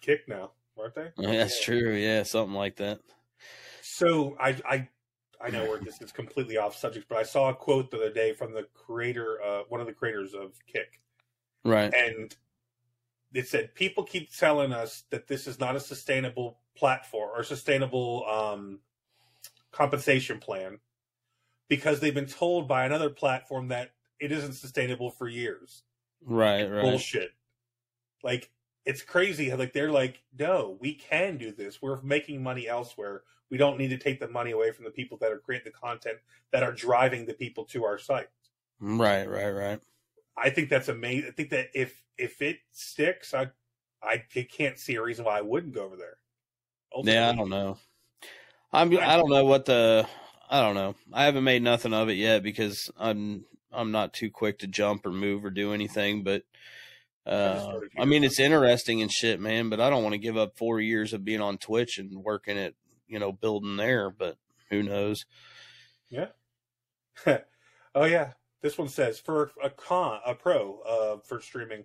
Kick 0.00 0.28
now, 0.28 0.52
aren't 0.78 0.94
they? 0.94 1.08
That's 1.16 1.62
true. 1.62 1.94
Yeah, 1.94 2.22
something 2.22 2.54
like 2.54 2.76
that. 2.76 3.00
So 3.82 4.36
I 4.40 4.56
I 4.64 4.88
I 5.42 5.50
know 5.50 5.68
we're 5.68 5.78
this 5.78 6.00
is 6.00 6.12
completely 6.12 6.56
off 6.58 6.76
subject, 6.76 7.06
but 7.08 7.18
I 7.18 7.22
saw 7.22 7.48
a 7.48 7.54
quote 7.54 7.90
the 7.90 7.96
other 7.96 8.12
day 8.12 8.32
from 8.32 8.52
the 8.52 8.66
creator, 8.74 9.40
uh, 9.42 9.62
one 9.68 9.80
of 9.80 9.86
the 9.86 9.92
creators 9.92 10.34
of 10.34 10.54
Kick, 10.66 11.00
Right. 11.64 11.92
and 11.94 12.34
it 13.32 13.48
said 13.48 13.74
people 13.74 14.04
keep 14.04 14.34
telling 14.36 14.72
us 14.72 15.04
that 15.10 15.28
this 15.28 15.46
is 15.46 15.58
not 15.58 15.76
a 15.76 15.80
sustainable 15.80 16.58
platform 16.76 17.30
or 17.34 17.42
sustainable 17.42 18.26
um, 18.28 18.80
compensation 19.72 20.38
plan 20.38 20.78
because 21.68 22.00
they've 22.00 22.14
been 22.14 22.26
told 22.26 22.66
by 22.66 22.84
another 22.84 23.08
platform 23.08 23.68
that 23.68 23.92
it 24.18 24.32
isn't 24.32 24.54
sustainable 24.54 25.10
for 25.10 25.28
years. 25.28 25.84
Right. 26.24 26.64
Right. 26.64 26.82
Bullshit. 26.82 27.30
Like 28.22 28.50
it's 28.84 29.02
crazy. 29.02 29.48
how, 29.48 29.56
Like 29.56 29.72
they're 29.72 29.92
like, 29.92 30.22
no, 30.38 30.76
we 30.80 30.94
can 30.94 31.36
do 31.36 31.52
this. 31.52 31.80
We're 31.82 32.00
making 32.02 32.42
money 32.42 32.68
elsewhere. 32.68 33.22
We 33.50 33.58
don't 33.58 33.78
need 33.78 33.88
to 33.88 33.98
take 33.98 34.20
the 34.20 34.28
money 34.28 34.52
away 34.52 34.72
from 34.72 34.84
the 34.84 34.90
people 34.90 35.18
that 35.18 35.32
are 35.32 35.38
creating 35.38 35.72
the 35.72 35.78
content 35.78 36.18
that 36.52 36.62
are 36.62 36.72
driving 36.72 37.26
the 37.26 37.34
people 37.34 37.64
to 37.66 37.84
our 37.84 37.98
site. 37.98 38.28
Right, 38.78 39.28
right, 39.28 39.50
right. 39.50 39.80
I 40.36 40.50
think 40.50 40.70
that's 40.70 40.88
amazing. 40.88 41.28
I 41.28 41.32
think 41.32 41.50
that 41.50 41.68
if 41.74 42.02
if 42.16 42.40
it 42.40 42.58
sticks, 42.70 43.34
I 43.34 43.50
I 44.02 44.18
can't 44.18 44.78
see 44.78 44.94
a 44.94 45.02
reason 45.02 45.24
why 45.24 45.38
I 45.38 45.42
wouldn't 45.42 45.74
go 45.74 45.84
over 45.84 45.96
there. 45.96 46.16
Ultimately, 46.94 47.20
yeah, 47.20 47.30
I 47.30 47.34
don't 47.34 47.50
know. 47.50 47.76
I'm 48.72 48.96
I 48.96 49.16
don't 49.16 49.30
know 49.30 49.44
what 49.44 49.66
the 49.66 50.06
I 50.48 50.60
don't 50.62 50.74
know. 50.74 50.94
I 51.12 51.24
haven't 51.24 51.44
made 51.44 51.62
nothing 51.62 51.92
of 51.92 52.08
it 52.08 52.14
yet 52.14 52.42
because 52.42 52.90
I'm 52.96 53.44
I'm 53.72 53.92
not 53.92 54.12
too 54.12 54.30
quick 54.30 54.60
to 54.60 54.66
jump 54.66 55.06
or 55.06 55.12
move 55.12 55.44
or 55.44 55.50
do 55.50 55.72
anything. 55.72 56.22
But 56.22 56.44
uh, 57.26 57.80
I 57.98 58.04
mean, 58.06 58.24
it's 58.24 58.40
interesting 58.40 59.02
and 59.02 59.10
shit, 59.10 59.40
man. 59.40 59.68
But 59.68 59.80
I 59.80 59.90
don't 59.90 60.02
want 60.02 60.14
to 60.14 60.18
give 60.18 60.36
up 60.36 60.56
four 60.56 60.80
years 60.80 61.12
of 61.12 61.24
being 61.24 61.40
on 61.40 61.58
Twitch 61.58 61.98
and 61.98 62.24
working 62.24 62.58
at 62.58 62.74
you 63.06 63.18
know 63.18 63.32
building 63.32 63.76
there. 63.76 64.10
But 64.10 64.36
who 64.70 64.82
knows? 64.82 65.24
Yeah. 66.08 66.28
oh 67.94 68.04
yeah. 68.04 68.32
This 68.62 68.76
one 68.76 68.88
says 68.88 69.18
for 69.18 69.52
a 69.62 69.70
con 69.70 70.20
a 70.24 70.34
pro 70.34 70.80
uh, 70.80 71.16
for 71.26 71.40
streaming. 71.40 71.84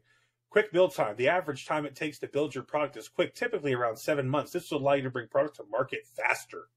Quick 0.50 0.72
build 0.72 0.96
time. 0.96 1.16
The 1.18 1.28
average 1.28 1.66
time 1.66 1.86
it 1.86 1.96
takes 1.96 2.20
to 2.20 2.28
build 2.28 2.56
your 2.56 2.64
product 2.64 2.96
is 2.96 3.10
quick, 3.10 3.36
typically 3.36 3.74
around 3.74 3.98
seven 3.98 4.30
months. 4.30 4.54
This 4.54 4.72
will 4.72 4.80
allow 4.80 4.94
you 4.94 5.04
to 5.04 5.10
bring 5.10 5.28
product 5.28 5.58
to 5.58 5.66
market 5.70 6.08
faster. 6.16 6.70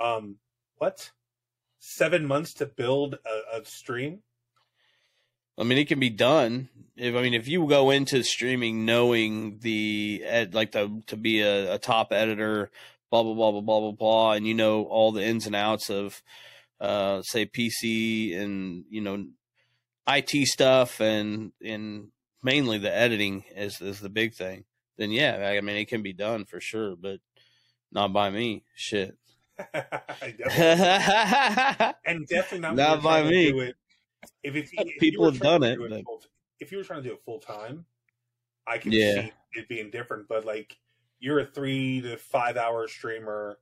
Um, 0.00 0.36
what? 0.76 1.10
Seven 1.80 2.24
months 2.24 2.54
to 2.54 2.66
build 2.66 3.14
a, 3.14 3.58
a 3.58 3.64
stream? 3.64 4.20
I 5.58 5.64
mean, 5.64 5.78
it 5.78 5.88
can 5.88 6.00
be 6.00 6.10
done. 6.10 6.68
If 6.96 7.14
I 7.14 7.22
mean, 7.22 7.34
if 7.34 7.48
you 7.48 7.66
go 7.66 7.90
into 7.90 8.22
streaming 8.22 8.84
knowing 8.84 9.58
the 9.60 10.22
ed, 10.24 10.54
like 10.54 10.72
the 10.72 11.02
to 11.08 11.16
be 11.16 11.40
a, 11.40 11.74
a 11.74 11.78
top 11.78 12.12
editor, 12.12 12.70
blah 13.10 13.22
blah 13.22 13.34
blah 13.34 13.52
blah 13.52 13.60
blah 13.60 13.80
blah 13.80 13.92
blah, 13.92 14.32
and 14.32 14.46
you 14.46 14.54
know 14.54 14.84
all 14.84 15.12
the 15.12 15.24
ins 15.24 15.46
and 15.46 15.56
outs 15.56 15.90
of, 15.90 16.22
uh, 16.80 17.22
say 17.22 17.46
PC 17.46 18.36
and 18.38 18.84
you 18.90 19.00
know, 19.00 19.26
IT 20.08 20.46
stuff 20.46 21.00
and 21.00 21.52
and 21.62 22.08
mainly 22.42 22.78
the 22.78 22.94
editing 22.94 23.44
is 23.54 23.80
is 23.80 24.00
the 24.00 24.08
big 24.08 24.34
thing, 24.34 24.64
then 24.96 25.10
yeah, 25.10 25.54
I 25.56 25.60
mean 25.60 25.76
it 25.76 25.88
can 25.88 26.02
be 26.02 26.14
done 26.14 26.44
for 26.46 26.60
sure, 26.60 26.96
but 26.96 27.20
not 27.92 28.12
by 28.12 28.30
me. 28.30 28.64
Shit. 28.74 29.16
definitely. 29.72 30.44
and 32.06 32.26
definitely 32.26 32.60
not, 32.60 32.76
not 32.76 33.02
by 33.02 33.22
me. 33.22 33.72
If, 34.42 34.56
if, 34.56 34.70
if, 34.72 34.98
people 34.98 35.24
have 35.30 35.40
done 35.40 35.62
it, 35.62 35.80
it 35.80 36.04
full, 36.04 36.22
if 36.60 36.72
you 36.72 36.78
were 36.78 36.84
trying 36.84 37.02
to 37.02 37.08
do 37.08 37.14
it 37.14 37.22
full 37.24 37.38
time, 37.38 37.84
I 38.66 38.78
can 38.78 38.92
yeah. 38.92 39.14
see 39.14 39.32
it 39.54 39.68
being 39.68 39.90
different. 39.90 40.28
But 40.28 40.44
like, 40.44 40.76
you're 41.18 41.40
a 41.40 41.46
three 41.46 42.00
to 42.02 42.16
five 42.16 42.56
hour 42.56 42.88
streamer. 42.88 43.58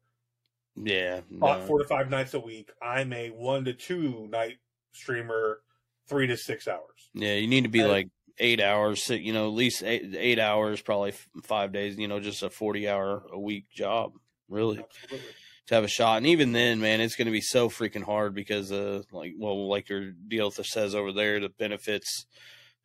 Yeah, 0.76 1.20
uh, 1.40 1.58
no. 1.58 1.66
four 1.66 1.78
to 1.78 1.84
five 1.84 2.10
nights 2.10 2.34
a 2.34 2.40
week. 2.40 2.70
I'm 2.82 3.12
a 3.12 3.30
one 3.30 3.64
to 3.66 3.74
two 3.74 4.28
night 4.30 4.56
streamer, 4.92 5.60
three 6.08 6.26
to 6.26 6.36
six 6.36 6.66
hours. 6.66 7.10
Yeah, 7.14 7.34
you 7.34 7.46
need 7.46 7.64
to 7.64 7.70
be 7.70 7.80
and, 7.80 7.90
like 7.90 8.08
eight 8.38 8.60
hours, 8.60 9.08
you 9.08 9.32
know, 9.32 9.46
at 9.46 9.54
least 9.54 9.82
eight, 9.82 10.14
eight 10.16 10.38
hours, 10.38 10.80
probably 10.80 11.12
five 11.44 11.72
days, 11.72 11.96
you 11.96 12.08
know, 12.08 12.20
just 12.20 12.42
a 12.42 12.50
40 12.50 12.88
hour 12.88 13.22
a 13.32 13.38
week 13.38 13.68
job, 13.70 14.14
really. 14.48 14.78
Absolutely. 14.78 15.30
To 15.68 15.74
have 15.74 15.84
a 15.84 15.88
shot, 15.88 16.18
and 16.18 16.26
even 16.26 16.52
then, 16.52 16.78
man, 16.78 17.00
it's 17.00 17.16
going 17.16 17.24
to 17.24 17.32
be 17.32 17.40
so 17.40 17.70
freaking 17.70 18.04
hard 18.04 18.34
because, 18.34 18.70
uh, 18.70 19.00
like, 19.12 19.32
well, 19.38 19.66
like 19.66 19.88
your 19.88 20.10
deal 20.12 20.50
says 20.50 20.94
over 20.94 21.10
there, 21.10 21.40
the 21.40 21.48
benefits, 21.48 22.26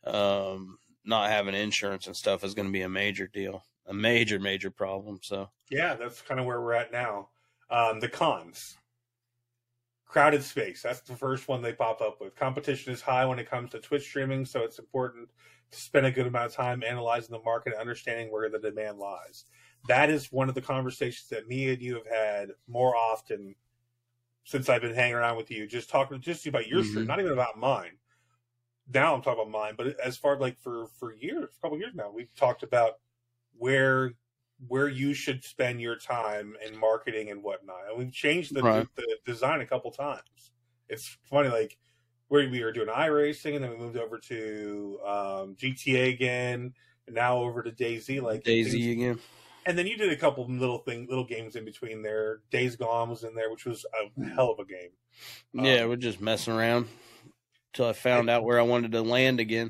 um, 0.05 0.77
not 1.03 1.29
having 1.29 1.55
insurance 1.55 2.07
and 2.07 2.15
stuff 2.15 2.41
is 2.41 2.53
going 2.53 2.69
to 2.69 2.71
be 2.71 2.83
a 2.83 2.87
major 2.87 3.27
deal, 3.27 3.65
a 3.85 3.93
major, 3.93 4.39
major 4.39 4.71
problem. 4.71 5.19
So, 5.21 5.49
yeah, 5.69 5.95
that's 5.95 6.21
kind 6.21 6.39
of 6.39 6.45
where 6.45 6.61
we're 6.61 6.71
at 6.71 6.93
now. 6.93 7.27
Um, 7.69 7.99
the 7.99 8.07
cons, 8.07 8.77
crowded 10.05 10.43
space. 10.43 10.81
That's 10.81 11.01
the 11.01 11.17
first 11.17 11.49
one 11.49 11.61
they 11.61 11.73
pop 11.73 11.99
up 11.99 12.21
with. 12.21 12.35
Competition 12.35 12.93
is 12.93 13.01
high 13.01 13.25
when 13.25 13.39
it 13.39 13.49
comes 13.49 13.71
to 13.71 13.79
Twitch 13.79 14.03
streaming, 14.03 14.45
so 14.45 14.63
it's 14.63 14.79
important 14.79 15.29
to 15.71 15.77
spend 15.77 16.05
a 16.05 16.11
good 16.11 16.27
amount 16.27 16.45
of 16.45 16.53
time 16.53 16.81
analyzing 16.83 17.31
the 17.31 17.43
market 17.43 17.73
and 17.73 17.81
understanding 17.81 18.31
where 18.31 18.49
the 18.49 18.57
demand 18.57 18.99
lies. 18.99 19.43
That 19.87 20.09
is 20.09 20.31
one 20.31 20.49
of 20.49 20.55
the 20.55 20.61
conversations 20.61 21.29
that 21.29 21.47
me 21.47 21.69
and 21.69 21.81
you 21.81 21.95
have 21.95 22.07
had 22.07 22.49
more 22.67 22.95
often 22.95 23.55
since 24.43 24.67
I've 24.67 24.81
been 24.81 24.95
hanging 24.95 25.15
around 25.15 25.37
with 25.37 25.51
you, 25.51 25.67
just 25.67 25.89
talking 25.89 26.19
just 26.19 26.47
about 26.47 26.67
your 26.67 26.81
mm-hmm. 26.81 26.89
stream, 26.89 27.07
not 27.07 27.19
even 27.19 27.31
about 27.31 27.57
mine. 27.57 27.91
Now 28.91 29.13
I'm 29.13 29.21
talking 29.21 29.41
about 29.41 29.51
mine, 29.51 29.75
but 29.77 29.99
as 29.99 30.17
far 30.17 30.37
like 30.37 30.57
for 30.59 30.87
for 30.99 31.13
years, 31.13 31.49
a 31.57 31.61
couple 31.61 31.77
years 31.77 31.93
now, 31.93 32.11
we've 32.11 32.33
talked 32.35 32.63
about 32.63 32.93
where 33.57 34.13
where 34.67 34.89
you 34.89 35.13
should 35.13 35.43
spend 35.43 35.79
your 35.79 35.95
time 35.95 36.55
in 36.67 36.77
marketing 36.77 37.29
and 37.29 37.43
whatnot. 37.43 37.87
And 37.87 37.97
we've 37.97 38.11
changed 38.11 38.53
the, 38.53 38.61
right. 38.61 38.87
the, 38.95 39.01
the, 39.01 39.31
design 39.31 39.61
a 39.61 39.65
couple 39.65 39.89
times. 39.91 40.51
It's 40.89 41.17
funny, 41.29 41.49
like 41.49 41.77
where 42.27 42.49
we 42.49 42.63
were 42.63 42.71
doing 42.71 42.89
iRacing, 42.89 43.55
and 43.55 43.63
then 43.63 43.71
we 43.71 43.77
moved 43.77 43.97
over 43.97 44.17
to 44.17 44.99
um, 45.05 45.55
GTA 45.55 46.13
again, 46.13 46.73
and 47.07 47.15
now 47.15 47.37
over 47.37 47.63
to 47.63 47.71
DayZ, 47.71 48.21
Like 48.21 48.43
DayZ 48.43 48.71
things. 48.71 48.73
again. 48.73 49.19
And 49.69 49.77
then 49.77 49.85
you 49.85 49.97
did 49.97 50.11
a 50.11 50.15
couple 50.15 50.47
little 50.47 50.79
thing, 50.79 51.05
little 51.07 51.23
games 51.23 51.55
in 51.55 51.63
between 51.63 52.01
there. 52.01 52.39
Days 52.49 52.75
Gone 52.75 53.07
was 53.07 53.23
in 53.23 53.35
there, 53.35 53.51
which 53.51 53.65
was 53.65 53.85
a 53.93 54.25
hell 54.29 54.49
of 54.49 54.57
a 54.57 54.65
game. 54.65 54.89
Yeah, 55.53 55.83
um, 55.83 55.89
we're 55.89 55.95
just 55.95 56.19
messing 56.19 56.55
around 56.55 56.87
until 57.71 57.85
I 57.85 57.93
found 57.93 58.31
out 58.31 58.43
where 58.43 58.59
I 58.59 58.63
wanted 58.63 58.93
to 58.93 59.03
land 59.03 59.39
again. 59.39 59.69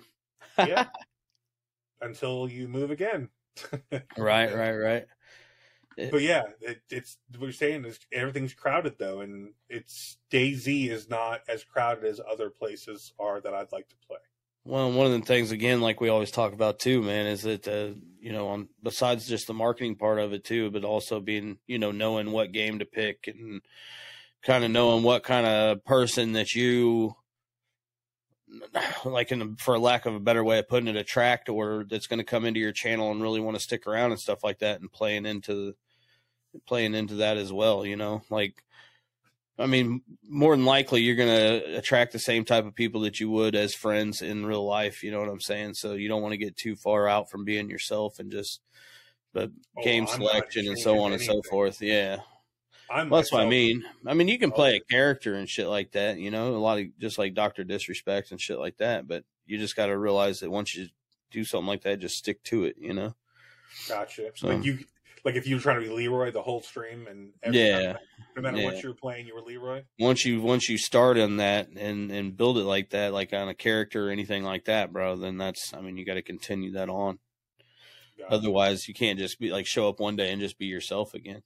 yeah. 0.58 0.86
Until 2.02 2.48
you 2.48 2.70
move 2.70 2.92
again. 2.92 3.28
right, 4.18 4.56
right, 4.56 4.72
right. 4.72 5.06
But 5.98 6.22
yeah, 6.22 6.44
it, 6.62 6.82
it's 6.90 7.18
what 7.38 7.48
you're 7.48 7.52
saying 7.52 7.84
is 7.84 8.00
everything's 8.14 8.54
crowded 8.54 8.96
though, 8.98 9.20
and 9.20 9.52
it's 9.68 10.16
DayZ 10.32 10.90
is 10.90 11.10
not 11.10 11.42
as 11.50 11.66
crowded 11.66 12.06
as 12.06 12.22
other 12.26 12.50
places 12.50 13.12
are 13.20 13.42
that 13.42 13.54
I'd 13.54 13.74
like 13.74 13.90
to 13.90 13.96
play. 14.08 14.20
Well, 14.66 14.92
one 14.92 15.08
of 15.08 15.14
the 15.14 15.26
things 15.26 15.52
again, 15.52 15.82
like 15.82 16.02
we 16.02 16.10
always 16.10 16.32
talk 16.32 16.54
about 16.54 16.80
too, 16.80 17.02
man, 17.02 17.28
is 17.28 17.44
that 17.44 17.68
uh, 17.68 18.00
you 18.20 18.32
know, 18.32 18.50
on 18.50 18.70
besides 18.84 19.28
just 19.28 19.48
the 19.48 19.54
marketing 19.54 19.96
part 19.96 20.20
of 20.20 20.34
it 20.34 20.44
too, 20.44 20.70
but 20.72 20.84
also 20.84 21.20
being 21.20 21.58
you 21.68 21.80
know 21.80 21.92
knowing 21.92 22.32
what 22.32 22.52
game 22.52 22.80
to 22.80 22.86
pick 22.86 23.28
and 23.28 23.62
kind 24.44 24.64
of 24.64 24.72
knowing 24.72 25.04
what 25.04 25.24
kind 25.24 25.46
of 25.46 25.84
person 25.86 26.34
that 26.34 26.54
you 26.54 27.16
like 29.06 29.32
in 29.32 29.56
for 29.56 29.80
lack 29.80 30.06
of 30.06 30.16
a 30.16 30.20
better 30.20 30.44
way 30.44 30.60
of 30.60 30.68
putting 30.68 30.90
it, 30.90 30.96
attract 30.96 31.50
or 31.50 31.86
that's 31.90 32.08
going 32.08 32.20
to 32.20 32.24
come 32.24 32.46
into 32.46 32.60
your 32.60 32.72
channel 32.72 33.12
and 33.12 33.22
really 33.22 33.40
want 33.40 33.56
to 33.56 33.64
stick 33.64 33.88
around 33.88 34.12
and 34.12 34.20
stuff 34.20 34.44
like 34.44 34.60
that, 34.60 34.82
and 34.82 34.92
playing 34.92 35.26
into 35.26 35.74
playing 36.68 36.96
into 36.96 37.16
that 37.16 37.38
as 37.38 37.52
well. 37.54 37.86
You 37.86 37.96
know, 37.96 38.22
like 38.30 38.64
I 39.60 39.66
mean, 39.66 40.02
more 40.28 40.56
than 40.56 40.66
likely 40.66 41.02
you're 41.02 41.16
going 41.16 41.28
to 41.28 41.78
attract 41.78 42.14
the 42.14 42.20
same 42.20 42.46
type 42.46 42.66
of 42.66 42.76
people 42.76 43.02
that 43.02 43.20
you 43.20 43.30
would 43.30 43.56
as 43.56 43.74
friends 43.74 44.22
in 44.22 44.46
real 44.46 44.66
life. 44.66 45.04
You 45.04 45.12
know 45.12 45.20
what 45.20 45.30
I'm 45.30 45.42
saying? 45.42 45.74
So 45.74 45.94
you 45.94 46.08
don't 46.08 46.22
want 46.22 46.32
to 46.32 46.38
get 46.38 46.56
too 46.56 46.76
far 46.76 47.10
out 47.10 47.30
from 47.30 47.44
being 47.44 47.70
yourself 47.70 48.20
and 48.20 48.32
just 48.32 48.62
but 49.34 49.52
oh, 49.78 49.84
game 49.84 50.08
I'm 50.08 50.16
selection 50.16 50.68
and 50.68 50.80
so 50.80 51.00
on 51.00 51.12
anything. 51.12 51.30
and 51.30 51.44
so 51.44 51.50
forth. 51.50 51.82
Yeah. 51.82 52.18
Well, 52.90 53.06
that's 53.10 53.32
what 53.32 53.42
I 53.42 53.50
mean. 53.50 53.84
I 54.08 54.16
mean, 54.16 54.28
you 54.28 54.40
can 54.40 54.52
play 54.52 54.76
a 54.76 54.80
character 54.80 55.36
and 55.36 55.48
shit 55.48 55.68
like 55.68 55.92
that, 55.92 56.18
you 56.18 56.32
know, 56.32 56.56
a 56.56 56.58
lot 56.58 56.80
of 56.80 56.88
just 56.98 57.20
like 57.20 57.36
Doctor 57.36 57.64
Disrespect 57.64 58.32
and 58.32 58.42
shit 58.42 58.58
like 58.58 58.78
that. 58.78 59.08
But 59.08 59.26
you 59.46 59.60
just 59.60 59.76
got 59.76 59.88
to 59.88 59.98
realize 59.98 60.40
that 60.40 60.50
once 60.50 60.74
you 60.76 60.88
do 61.30 61.44
something 61.44 61.68
like 61.68 61.84
that, 61.84 62.00
just 62.00 62.18
stick 62.18 62.42
to 62.46 62.64
it, 62.64 62.78
you 62.80 62.94
know. 62.94 63.14
Gotcha. 63.88 64.32
So, 64.34 64.48
like 64.48 64.64
you, 64.64 64.80
like 65.26 65.36
if 65.36 65.48
you 65.48 65.56
were 65.56 65.62
trying 65.62 65.82
to 65.82 65.88
be 65.88 65.94
Leroy 65.94 66.32
the 66.32 66.42
whole 66.42 66.62
stream, 66.62 67.08
and 67.08 67.32
yeah, 67.54 67.94
time, 67.94 68.02
no 68.36 68.42
matter 68.42 68.58
yeah. 68.58 68.66
what 68.66 68.84
you 68.84 68.90
were 68.90 68.96
playing, 68.96 69.28
you 69.28 69.36
were 69.36 69.42
Leroy. 69.42 69.84
Once 70.00 70.26
you 70.26 70.42
once 70.42 70.70
you 70.70 70.78
start 70.78 71.18
on 71.18 71.38
that 71.38 71.70
and 71.70 72.12
and 72.12 72.36
build 72.36 72.58
it 72.58 72.64
like 72.64 72.92
that, 72.92 73.14
like 73.14 73.34
on 73.34 73.50
a 73.50 73.54
character 73.54 74.08
or 74.08 74.12
anything 74.12 74.44
like 74.44 74.66
that, 74.66 74.92
bro, 74.92 75.16
then 75.16 75.38
that's 75.38 75.74
I 75.74 75.82
mean 75.82 75.98
you 75.98 76.06
got 76.06 76.16
to 76.16 76.22
continue 76.22 76.74
that 76.74 76.90
on. 76.90 77.20
Gotcha. 78.18 78.34
Otherwise, 78.34 78.88
you 78.88 78.94
can't 78.94 79.20
just 79.20 79.40
be 79.40 79.52
like 79.52 79.66
show 79.66 79.88
up 79.88 80.00
one 80.00 80.16
day 80.16 80.32
and 80.32 80.42
just 80.42 80.58
be 80.58 80.66
yourself 80.66 81.14
again. 81.14 81.42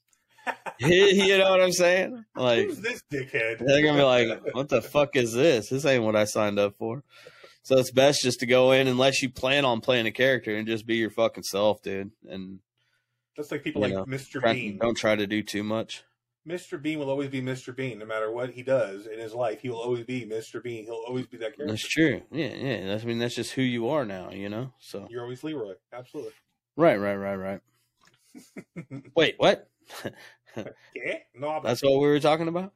you 0.79 1.37
know 1.37 1.49
what 1.51 1.61
I'm 1.61 1.71
saying? 1.71 2.25
Like, 2.35 2.65
who's 2.65 2.81
this 2.81 3.03
dickhead? 3.11 3.59
They're 3.59 3.83
gonna 3.83 3.97
be 3.97 4.03
like, 4.03 4.55
"What 4.55 4.69
the 4.69 4.81
fuck 4.81 5.15
is 5.15 5.33
this? 5.33 5.69
This 5.69 5.85
ain't 5.85 6.03
what 6.03 6.15
I 6.15 6.25
signed 6.25 6.59
up 6.59 6.75
for." 6.77 7.03
So 7.63 7.77
it's 7.77 7.91
best 7.91 8.21
just 8.21 8.41
to 8.41 8.45
go 8.45 8.73
in 8.73 8.87
unless 8.87 9.21
you 9.21 9.29
plan 9.29 9.63
on 9.63 9.79
playing 9.79 10.05
a 10.05 10.11
character 10.11 10.53
and 10.53 10.67
just 10.67 10.85
be 10.85 10.97
your 10.97 11.09
fucking 11.09 11.43
self, 11.43 11.81
dude. 11.81 12.11
And 12.27 12.59
just 13.35 13.51
like 13.51 13.63
people 13.63 13.81
like 13.81 13.93
know, 13.93 14.05
Mr. 14.05 14.39
Try, 14.39 14.53
Bean. 14.53 14.77
Don't 14.77 14.97
try 14.97 15.15
to 15.15 15.27
do 15.27 15.41
too 15.43 15.63
much. 15.63 16.03
Mr. 16.47 16.81
Bean 16.81 16.99
will 16.99 17.09
always 17.09 17.29
be 17.29 17.41
Mr. 17.41 17.73
Bean, 17.75 17.99
no 17.99 18.05
matter 18.05 18.29
what 18.29 18.49
he 18.49 18.63
does 18.63 19.07
in 19.07 19.17
his 19.17 19.33
life. 19.33 19.61
He 19.61 19.69
will 19.69 19.79
always 19.79 20.05
be 20.05 20.25
Mr. 20.25 20.61
Bean. 20.61 20.83
He'll 20.83 21.03
always 21.07 21.25
be 21.25 21.37
that 21.37 21.55
character. 21.55 21.67
That's 21.67 21.87
true. 21.87 22.21
Yeah, 22.31 22.47
yeah. 22.47 22.85
That's, 22.87 23.03
I 23.03 23.07
mean, 23.07 23.19
that's 23.19 23.35
just 23.35 23.53
who 23.53 23.61
you 23.61 23.89
are 23.89 24.03
now. 24.05 24.31
You 24.31 24.49
know. 24.49 24.73
So 24.79 25.07
you're 25.09 25.23
always 25.23 25.43
Leroy. 25.43 25.75
Absolutely. 25.93 26.33
Right, 26.75 26.97
right, 26.97 27.15
right, 27.15 27.35
right. 27.35 27.61
Wait, 29.15 29.35
what? 29.37 29.69
yeah, 30.55 31.17
no, 31.35 31.61
that's 31.63 31.83
what 31.83 31.93
we 31.93 32.07
were 32.07 32.19
talking 32.19 32.47
about. 32.47 32.73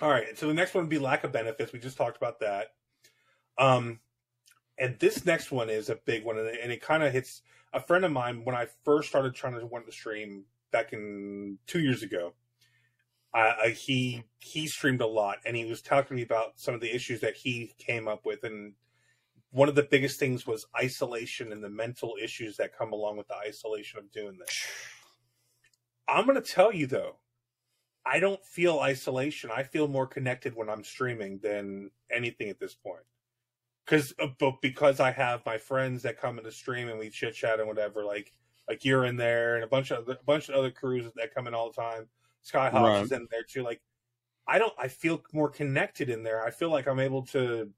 All 0.00 0.10
right, 0.10 0.38
so 0.38 0.46
the 0.46 0.54
next 0.54 0.74
one 0.74 0.84
would 0.84 0.90
be 0.90 0.98
lack 0.98 1.24
of 1.24 1.32
benefits. 1.32 1.72
We 1.72 1.80
just 1.80 1.96
talked 1.96 2.16
about 2.16 2.38
that. 2.40 2.68
Um, 3.58 3.98
and 4.78 4.98
this 4.98 5.24
next 5.24 5.50
one 5.50 5.70
is 5.70 5.90
a 5.90 5.98
big 6.04 6.24
one, 6.24 6.38
and 6.38 6.48
it, 6.48 6.70
it 6.70 6.82
kind 6.82 7.02
of 7.02 7.12
hits 7.12 7.42
a 7.72 7.80
friend 7.80 8.04
of 8.04 8.12
mine 8.12 8.44
when 8.44 8.54
I 8.54 8.66
first 8.84 9.08
started 9.08 9.34
trying 9.34 9.58
to 9.58 9.66
want 9.66 9.86
to 9.86 9.92
stream 9.92 10.44
back 10.70 10.92
in 10.92 11.58
two 11.66 11.80
years 11.80 12.02
ago. 12.02 12.34
he 13.74 14.24
he 14.38 14.66
streamed 14.66 15.00
a 15.00 15.06
lot, 15.06 15.38
and 15.44 15.56
he 15.56 15.64
was 15.64 15.82
talking 15.82 16.08
to 16.08 16.14
me 16.14 16.22
about 16.22 16.52
some 16.56 16.74
of 16.74 16.80
the 16.80 16.94
issues 16.94 17.20
that 17.20 17.36
he 17.36 17.72
came 17.78 18.08
up 18.08 18.24
with, 18.24 18.44
and 18.44 18.74
one 19.50 19.68
of 19.68 19.74
the 19.74 19.82
biggest 19.90 20.18
things 20.18 20.46
was 20.46 20.66
isolation 20.78 21.52
and 21.52 21.62
the 21.64 21.70
mental 21.70 22.14
issues 22.22 22.56
that 22.56 22.76
come 22.76 22.92
along 22.92 23.16
with 23.16 23.28
the 23.28 23.36
isolation 23.36 23.98
of 23.98 24.10
doing 24.12 24.36
this. 24.38 24.66
I'm 26.06 26.26
going 26.26 26.40
to 26.40 26.52
tell 26.52 26.72
you 26.72 26.86
though, 26.86 27.16
I 28.04 28.20
don't 28.20 28.44
feel 28.44 28.80
isolation. 28.80 29.50
I 29.54 29.62
feel 29.62 29.88
more 29.88 30.06
connected 30.06 30.54
when 30.54 30.68
I'm 30.68 30.84
streaming 30.84 31.38
than 31.42 31.90
anything 32.10 32.48
at 32.48 32.58
this 32.58 32.74
point. 32.74 33.04
Because, 33.88 34.12
uh, 34.18 34.26
but 34.38 34.60
because 34.60 35.00
I 35.00 35.12
have 35.12 35.46
my 35.46 35.56
friends 35.56 36.02
that 36.02 36.20
come 36.20 36.38
in 36.38 36.44
the 36.44 36.52
stream 36.52 36.88
and 36.88 36.98
we 36.98 37.08
chit 37.08 37.34
chat 37.34 37.58
and 37.58 37.68
whatever, 37.68 38.04
like 38.04 38.32
like 38.68 38.84
you're 38.84 39.04
in 39.04 39.16
there 39.16 39.54
and 39.54 39.64
a 39.64 39.66
bunch 39.66 39.90
of 39.90 40.08
a 40.08 40.18
bunch 40.26 40.48
of 40.48 40.54
other 40.54 40.70
crews 40.70 41.10
that 41.16 41.34
come 41.34 41.46
in 41.46 41.54
all 41.54 41.70
the 41.70 41.80
time. 41.80 42.06
Skyhawks 42.46 42.72
right. 42.72 43.02
is 43.02 43.12
in 43.12 43.26
there 43.30 43.42
too. 43.42 43.62
Like, 43.62 43.80
I 44.46 44.58
don't. 44.58 44.74
I 44.78 44.88
feel 44.88 45.22
more 45.32 45.48
connected 45.48 46.10
in 46.10 46.22
there. 46.22 46.44
I 46.44 46.50
feel 46.50 46.70
like 46.70 46.86
I'm 46.86 47.00
able 47.00 47.22
to 47.26 47.70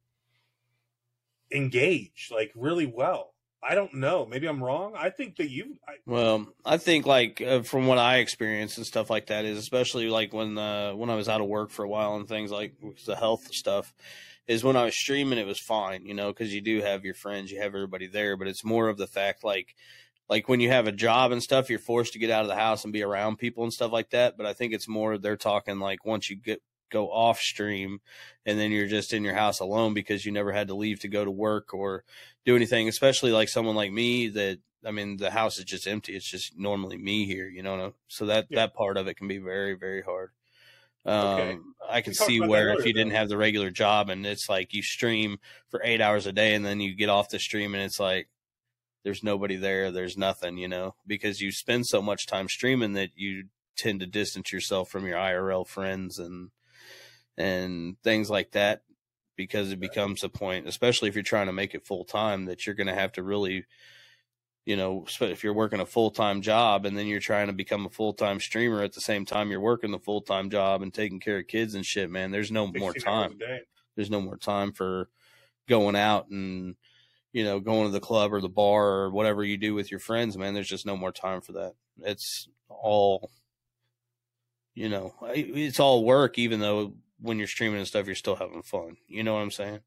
engage 1.52 2.30
like 2.32 2.52
really 2.54 2.86
well. 2.86 3.34
I 3.62 3.74
don't 3.74 3.94
know. 3.94 4.26
Maybe 4.26 4.48
I'm 4.48 4.62
wrong. 4.62 4.94
I 4.96 5.10
think 5.10 5.36
that 5.36 5.50
you. 5.50 5.76
I, 5.86 5.92
well, 6.06 6.46
I 6.64 6.78
think 6.78 7.06
like 7.06 7.40
uh, 7.40 7.62
from 7.62 7.86
what 7.86 7.98
I 7.98 8.18
experienced 8.18 8.78
and 8.78 8.86
stuff 8.86 9.10
like 9.10 9.26
that 9.26 9.44
is 9.44 9.58
especially 9.58 10.08
like 10.08 10.32
when 10.32 10.58
uh, 10.58 10.92
when 10.92 11.10
I 11.10 11.14
was 11.14 11.28
out 11.28 11.40
of 11.40 11.46
work 11.46 11.70
for 11.70 11.84
a 11.84 11.88
while 11.88 12.16
and 12.16 12.26
things 12.26 12.50
like 12.50 12.74
the 13.06 13.16
health 13.16 13.52
stuff 13.52 13.92
is 14.46 14.64
when 14.64 14.76
I 14.76 14.84
was 14.84 14.96
streaming 14.96 15.38
it 15.38 15.46
was 15.46 15.60
fine, 15.60 16.04
you 16.06 16.14
know, 16.14 16.28
because 16.28 16.54
you 16.54 16.60
do 16.60 16.80
have 16.80 17.04
your 17.04 17.14
friends, 17.14 17.50
you 17.50 17.58
have 17.58 17.74
everybody 17.74 18.06
there, 18.06 18.36
but 18.36 18.48
it's 18.48 18.64
more 18.64 18.88
of 18.88 18.96
the 18.98 19.06
fact 19.06 19.44
like 19.44 19.74
like 20.28 20.48
when 20.48 20.60
you 20.60 20.68
have 20.70 20.86
a 20.86 20.92
job 20.92 21.32
and 21.32 21.42
stuff, 21.42 21.68
you're 21.68 21.80
forced 21.80 22.12
to 22.12 22.18
get 22.20 22.30
out 22.30 22.42
of 22.42 22.48
the 22.48 22.54
house 22.54 22.84
and 22.84 22.92
be 22.92 23.02
around 23.02 23.38
people 23.38 23.64
and 23.64 23.72
stuff 23.72 23.90
like 23.90 24.10
that. 24.10 24.36
But 24.36 24.46
I 24.46 24.52
think 24.52 24.72
it's 24.72 24.88
more 24.88 25.18
they're 25.18 25.36
talking 25.36 25.80
like 25.80 26.04
once 26.04 26.30
you 26.30 26.36
get 26.36 26.62
go 26.90 27.08
off 27.08 27.40
stream 27.40 28.00
and 28.44 28.58
then 28.58 28.72
you're 28.72 28.86
just 28.86 29.12
in 29.12 29.24
your 29.24 29.34
house 29.34 29.60
alone 29.60 29.94
because 29.94 30.26
you 30.26 30.32
never 30.32 30.52
had 30.52 30.68
to 30.68 30.74
leave 30.74 31.00
to 31.00 31.08
go 31.08 31.24
to 31.24 31.30
work 31.30 31.72
or 31.72 32.04
do 32.44 32.56
anything, 32.56 32.88
especially 32.88 33.32
like 33.32 33.48
someone 33.48 33.76
like 33.76 33.92
me 33.92 34.28
that 34.28 34.58
I 34.84 34.90
mean 34.92 35.16
the 35.16 35.30
house 35.30 35.58
is 35.58 35.64
just 35.64 35.86
empty. 35.86 36.14
It's 36.14 36.28
just 36.28 36.58
normally 36.58 36.96
me 36.96 37.26
here, 37.26 37.48
you 37.48 37.62
know. 37.62 37.94
So 38.08 38.26
that 38.26 38.46
yeah. 38.50 38.60
that 38.60 38.74
part 38.74 38.96
of 38.96 39.08
it 39.08 39.14
can 39.14 39.28
be 39.28 39.38
very 39.38 39.74
very 39.74 40.02
hard. 40.02 40.30
Um, 41.06 41.40
okay. 41.40 41.58
I 41.88 42.00
can 42.02 42.14
see 42.14 42.40
where 42.40 42.72
if 42.74 42.84
you 42.84 42.92
didn't 42.92 43.12
have 43.12 43.28
the 43.28 43.36
regular 43.36 43.70
job 43.70 44.10
and 44.10 44.24
it's 44.24 44.48
like 44.48 44.74
you 44.74 44.82
stream 44.82 45.38
for 45.68 45.80
eight 45.82 46.00
hours 46.00 46.26
a 46.26 46.32
day 46.32 46.54
and 46.54 46.64
then 46.64 46.78
you 46.80 46.94
get 46.94 47.08
off 47.08 47.30
the 47.30 47.38
stream 47.38 47.74
and 47.74 47.82
it's 47.82 47.98
like 47.98 48.28
there's 49.02 49.24
nobody 49.24 49.56
there, 49.56 49.90
there's 49.90 50.16
nothing, 50.16 50.58
you 50.58 50.68
know, 50.68 50.94
because 51.06 51.40
you 51.40 51.50
spend 51.50 51.86
so 51.86 52.02
much 52.02 52.26
time 52.26 52.48
streaming 52.48 52.92
that 52.92 53.10
you 53.16 53.44
tend 53.76 54.00
to 54.00 54.06
distance 54.06 54.52
yourself 54.52 54.90
from 54.90 55.06
your 55.06 55.16
IRL 55.16 55.66
friends 55.66 56.18
and 56.18 56.50
and 57.36 57.96
things 58.02 58.28
like 58.28 58.50
that 58.52 58.82
because 59.36 59.72
it 59.72 59.80
becomes 59.80 60.22
a 60.22 60.28
point, 60.28 60.68
especially 60.68 61.08
if 61.08 61.14
you're 61.14 61.22
trying 61.22 61.46
to 61.46 61.52
make 61.52 61.74
it 61.74 61.86
full 61.86 62.04
time, 62.04 62.44
that 62.44 62.66
you're 62.66 62.74
going 62.74 62.86
to 62.86 62.94
have 62.94 63.12
to 63.12 63.22
really, 63.22 63.64
you 64.70 64.76
know, 64.76 65.04
if 65.22 65.42
you're 65.42 65.52
working 65.52 65.80
a 65.80 65.84
full 65.84 66.12
time 66.12 66.42
job 66.42 66.86
and 66.86 66.96
then 66.96 67.08
you're 67.08 67.18
trying 67.18 67.48
to 67.48 67.52
become 67.52 67.86
a 67.86 67.90
full 67.90 68.12
time 68.12 68.38
streamer 68.38 68.84
at 68.84 68.92
the 68.92 69.00
same 69.00 69.24
time 69.24 69.50
you're 69.50 69.58
working 69.58 69.90
the 69.90 69.98
full 69.98 70.20
time 70.20 70.48
job 70.48 70.82
and 70.82 70.94
taking 70.94 71.18
care 71.18 71.38
of 71.38 71.48
kids 71.48 71.74
and 71.74 71.84
shit, 71.84 72.08
man, 72.08 72.30
there's 72.30 72.52
no 72.52 72.68
more 72.68 72.92
time. 72.94 73.36
There's 73.96 74.12
no 74.12 74.20
more 74.20 74.36
time 74.36 74.70
for 74.70 75.08
going 75.68 75.96
out 75.96 76.28
and, 76.28 76.76
you 77.32 77.42
know, 77.42 77.58
going 77.58 77.86
to 77.86 77.90
the 77.90 77.98
club 77.98 78.32
or 78.32 78.40
the 78.40 78.48
bar 78.48 78.86
or 78.86 79.10
whatever 79.10 79.42
you 79.42 79.56
do 79.56 79.74
with 79.74 79.90
your 79.90 79.98
friends, 79.98 80.38
man. 80.38 80.54
There's 80.54 80.68
just 80.68 80.86
no 80.86 80.96
more 80.96 81.10
time 81.10 81.40
for 81.40 81.50
that. 81.54 81.72
It's 82.02 82.48
all, 82.68 83.32
you 84.76 84.88
know, 84.88 85.16
it's 85.34 85.80
all 85.80 86.04
work, 86.04 86.38
even 86.38 86.60
though 86.60 86.94
when 87.20 87.38
you're 87.38 87.48
streaming 87.48 87.78
and 87.78 87.88
stuff, 87.88 88.06
you're 88.06 88.14
still 88.14 88.36
having 88.36 88.62
fun. 88.62 88.98
You 89.08 89.24
know 89.24 89.34
what 89.34 89.40
I'm 89.40 89.50
saying? 89.50 89.80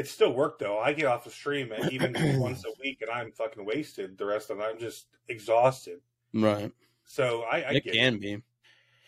It's 0.00 0.10
still 0.10 0.32
worked 0.32 0.60
though. 0.60 0.78
I 0.78 0.94
get 0.94 1.04
off 1.04 1.24
the 1.24 1.30
stream 1.30 1.74
even 1.90 2.16
once 2.40 2.64
a 2.64 2.72
week, 2.82 3.02
and 3.02 3.10
I'm 3.10 3.32
fucking 3.32 3.66
wasted. 3.66 4.16
The 4.16 4.24
rest 4.24 4.48
of 4.48 4.58
it, 4.58 4.62
I'm 4.62 4.78
just 4.78 5.08
exhausted. 5.28 6.00
Right. 6.32 6.72
So 7.04 7.42
I, 7.42 7.56
I 7.58 7.70
it 7.72 7.84
can 7.84 8.14
it. 8.14 8.20
be. 8.20 8.42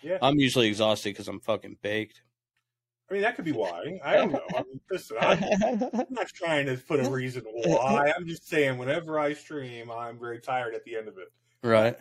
Yeah. 0.03 0.19
I'm 0.21 0.39
usually 0.39 0.69
exhausted 0.69 1.11
because 1.11 1.29
I'm 1.29 1.41
fucking 1.41 1.79
baked. 1.81 2.21
I 3.11 3.15
mean, 3.15 3.23
that 3.23 3.37
could 3.37 3.47
be 3.47 3.53
why. 3.53 4.01
I 4.05 4.17
don't 4.17 4.33
know. 4.33 4.43
I 4.55 4.65
mean, 4.65 4.81
listen, 4.91 5.17
I'm, 5.19 5.43
I'm 5.65 6.07
not 6.11 6.29
trying 6.29 6.67
to 6.67 6.77
put 6.77 7.01
a 7.01 7.09
reason 7.09 7.45
why. 7.65 8.13
I'm 8.15 8.27
just 8.27 8.47
saying, 8.47 8.77
whenever 8.77 9.19
I 9.19 9.33
stream, 9.33 9.91
I'm 9.91 10.19
very 10.19 10.41
tired 10.41 10.75
at 10.75 10.85
the 10.85 10.97
end 10.97 11.09
of 11.09 11.17
it. 11.17 11.33
Right. 11.63 11.97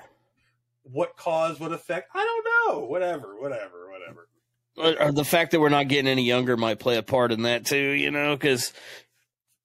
What 0.83 1.15
cause? 1.15 1.61
What 1.61 1.71
effect? 1.71 2.09
I 2.13 2.25
don't 2.25 2.75
know. 2.75 2.87
Whatever. 2.87 3.39
Whatever. 3.39 3.89
Whatever 3.89 4.27
the 4.75 5.25
fact 5.25 5.51
that 5.51 5.59
we're 5.59 5.69
not 5.69 5.87
getting 5.87 6.09
any 6.09 6.23
younger 6.23 6.57
might 6.57 6.79
play 6.79 6.97
a 6.97 7.03
part 7.03 7.31
in 7.31 7.43
that 7.43 7.65
too, 7.65 7.91
you 7.91 8.11
know, 8.11 8.35
because 8.35 8.73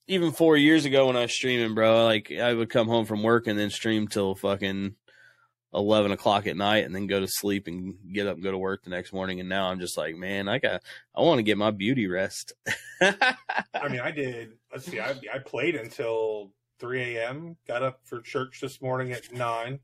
even 0.09 0.33
four 0.33 0.57
years 0.57 0.85
ago 0.85 1.07
when 1.07 1.17
I 1.17 1.23
was 1.23 1.33
streaming, 1.33 1.75
bro, 1.75 2.05
like 2.05 2.31
I 2.31 2.53
would 2.53 2.71
come 2.71 2.89
home 2.89 3.07
from 3.07 3.23
work 3.23 3.47
and 3.47 3.59
then 3.59 3.71
stream 3.71 4.09
till 4.09 4.35
fucking 4.35 4.95
eleven 5.75 6.13
o'clock 6.13 6.47
at 6.47 6.57
night 6.57 6.85
and 6.85 6.95
then 6.95 7.07
go 7.07 7.21
to 7.21 7.29
sleep 7.29 7.67
and 7.67 7.95
get 8.13 8.27
up 8.27 8.35
and 8.35 8.43
go 8.43 8.51
to 8.51 8.59
work 8.59 8.85
the 8.85 8.91
next 8.91 9.13
morning. 9.13 9.41
And 9.41 9.49
now 9.49 9.67
I'm 9.69 9.81
just 9.81 9.97
like, 9.97 10.17
man, 10.17 10.49
I 10.49 10.59
got, 10.59 10.83
I 11.15 11.23
want 11.23 11.39
to 11.39 11.43
get 11.43 11.59
my 11.59 11.71
beauty 11.71 12.07
rest. 12.07 12.53
I 13.01 13.89
mean, 13.89 14.01
I 14.01 14.11
did. 14.11 14.53
Let's 14.73 14.87
see, 14.87 15.01
I 15.01 15.15
I 15.33 15.39
played 15.39 15.75
until 15.75 16.53
three 16.79 17.17
a.m. 17.17 17.57
Got 17.67 17.83
up 17.83 18.01
for 18.05 18.21
church 18.21 18.61
this 18.61 18.81
morning 18.81 19.13
at 19.13 19.33
nine, 19.33 19.81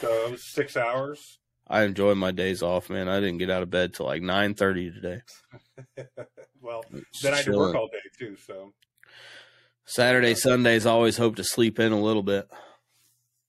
so 0.00 0.26
it 0.26 0.30
was 0.32 0.44
six 0.44 0.76
hours. 0.76 1.38
I 1.68 1.82
enjoy 1.82 2.14
my 2.14 2.30
days 2.30 2.62
off, 2.62 2.88
man. 2.88 3.08
I 3.08 3.20
didn't 3.20 3.38
get 3.38 3.50
out 3.50 3.62
of 3.62 3.70
bed 3.70 3.94
till 3.94 4.06
like 4.06 4.22
nine 4.22 4.54
thirty 4.54 4.90
today. 4.90 5.20
well, 6.60 6.84
then 7.22 7.34
I 7.34 7.36
had 7.38 7.48
work 7.48 7.74
all 7.74 7.88
day 7.88 7.98
too. 8.18 8.36
So 8.36 8.72
Saturday, 9.84 10.34
Sundays, 10.34 10.86
I 10.86 10.90
always 10.90 11.16
hope 11.16 11.36
to 11.36 11.44
sleep 11.44 11.78
in 11.78 11.92
a 11.92 12.00
little 12.00 12.22
bit. 12.22 12.48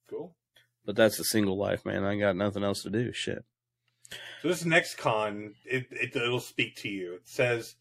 Cool. 0.09 0.35
But 0.85 0.95
that's 0.95 1.17
the 1.17 1.23
single 1.23 1.57
life, 1.57 1.85
man. 1.85 2.03
I 2.03 2.17
got 2.17 2.35
nothing 2.35 2.63
else 2.63 2.83
to 2.83 2.89
do. 2.89 3.11
Shit. 3.13 3.43
So 4.41 4.47
this 4.47 4.65
next 4.65 4.95
con, 4.95 5.53
it, 5.65 5.87
it 5.91 6.15
it'll 6.15 6.39
speak 6.39 6.75
to 6.77 6.89
you. 6.89 7.15
It 7.15 7.27
says 7.27 7.75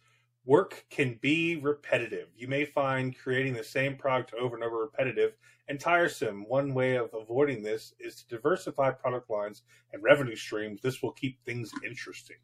work 0.49 0.87
can 0.89 1.19
be 1.21 1.57
repetitive. 1.57 2.29
You 2.35 2.49
may 2.49 2.65
find 2.65 3.17
creating 3.17 3.53
the 3.53 3.63
same 3.63 3.97
product 3.97 4.33
over 4.33 4.57
and 4.57 4.65
over 4.65 4.79
repetitive 4.79 5.35
and 5.69 5.79
tiresome. 5.79 6.47
One 6.49 6.73
way 6.73 6.97
of 6.97 7.11
avoiding 7.13 7.63
this 7.63 7.93
is 8.01 8.17
to 8.17 8.37
diversify 8.37 8.93
product 8.93 9.29
lines 9.29 9.63
and 9.93 10.03
revenue 10.03 10.35
streams. 10.35 10.81
This 10.81 11.03
will 11.03 11.13
keep 11.13 11.45
things 11.45 11.71
interesting. 11.87 12.39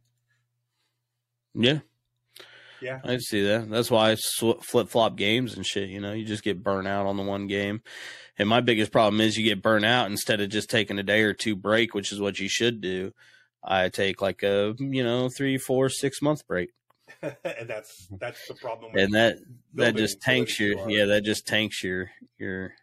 Yeah. 1.54 1.78
Yeah. 2.82 3.00
I 3.02 3.16
see 3.16 3.42
that. 3.46 3.70
That's 3.70 3.90
why 3.90 4.10
I 4.10 4.16
flip 4.16 4.90
flop 4.90 5.16
games 5.16 5.56
and 5.56 5.64
shit. 5.64 5.88
You 5.88 6.02
know, 6.02 6.12
you 6.12 6.26
just 6.26 6.44
get 6.44 6.62
burnt 6.62 6.86
out 6.86 7.06
on 7.06 7.16
the 7.16 7.22
one 7.22 7.46
game. 7.46 7.80
And 8.38 8.46
my 8.46 8.60
biggest 8.60 8.92
problem 8.92 9.22
is 9.22 9.38
you 9.38 9.44
get 9.44 9.62
burnt 9.62 9.86
out 9.86 10.10
instead 10.10 10.42
of 10.42 10.50
just 10.50 10.68
taking 10.68 10.98
a 10.98 11.02
day 11.02 11.22
or 11.22 11.32
two 11.32 11.56
break, 11.56 11.94
which 11.94 12.12
is 12.12 12.20
what 12.20 12.38
you 12.38 12.50
should 12.50 12.82
do. 12.82 13.12
I 13.62 13.88
take 13.88 14.20
like 14.20 14.42
a, 14.42 14.74
you 14.78 15.02
know, 15.02 15.30
three, 15.34 15.56
four, 15.56 15.88
six 15.88 16.20
month 16.20 16.46
break. 16.46 16.68
and 17.22 17.68
that's 17.68 18.08
that's 18.18 18.46
the 18.48 18.54
problem. 18.54 18.92
And 18.96 19.12
that 19.14 19.38
that 19.74 19.96
just 19.96 20.20
tanks 20.20 20.58
your 20.58 20.88
yeah, 20.88 21.06
that 21.06 21.24
just 21.24 21.46
tanks 21.46 21.82
your 21.82 22.10
your 22.38 22.74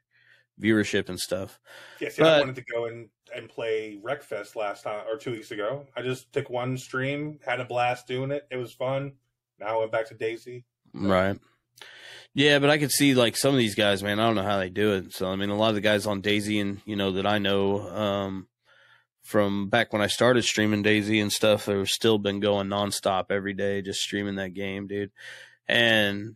viewership 0.61 1.09
and 1.09 1.19
stuff. 1.19 1.59
Yeah, 1.99 2.09
see, 2.09 2.21
but, 2.21 2.33
I 2.33 2.39
wanted 2.39 2.55
to 2.55 2.65
go 2.71 2.85
and, 2.85 3.09
and 3.35 3.49
play 3.49 3.99
Wreckfest 4.03 4.55
last 4.55 4.83
time 4.83 5.05
or 5.09 5.17
two 5.17 5.31
weeks 5.31 5.51
ago. 5.51 5.85
I 5.95 6.01
just 6.01 6.31
took 6.31 6.49
one 6.49 6.77
stream, 6.77 7.39
had 7.45 7.59
a 7.59 7.65
blast 7.65 8.07
doing 8.07 8.31
it. 8.31 8.47
It 8.51 8.57
was 8.57 8.71
fun. 8.71 9.13
Now 9.59 9.77
I 9.77 9.79
went 9.79 9.91
back 9.91 10.07
to 10.09 10.15
DayZ. 10.15 10.63
Right. 10.93 11.37
Yeah, 12.33 12.59
but 12.59 12.69
I 12.69 12.77
could 12.77 12.91
see 12.91 13.13
like 13.13 13.35
some 13.35 13.53
of 13.53 13.57
these 13.57 13.75
guys, 13.75 14.03
man. 14.03 14.19
I 14.19 14.25
don't 14.25 14.35
know 14.35 14.43
how 14.43 14.57
they 14.57 14.69
do 14.69 14.93
it. 14.93 15.13
So 15.13 15.27
I 15.27 15.35
mean, 15.35 15.49
a 15.49 15.55
lot 15.55 15.69
of 15.69 15.75
the 15.75 15.81
guys 15.81 16.05
on 16.05 16.21
DayZ 16.21 16.61
and 16.61 16.81
you 16.85 16.95
know 16.95 17.11
that 17.13 17.25
I 17.25 17.39
know 17.39 17.89
um, 17.89 18.47
from 19.23 19.69
back 19.69 19.93
when 19.93 20.01
I 20.01 20.07
started 20.07 20.43
streaming 20.43 20.83
DayZ 20.83 21.21
and 21.21 21.31
stuff, 21.31 21.65
they've 21.65 21.87
still 21.87 22.17
been 22.17 22.39
going 22.39 22.67
nonstop 22.67 23.25
every 23.29 23.53
day, 23.53 23.81
just 23.81 24.01
streaming 24.01 24.35
that 24.35 24.53
game, 24.53 24.87
dude. 24.87 25.11
And 25.67 26.35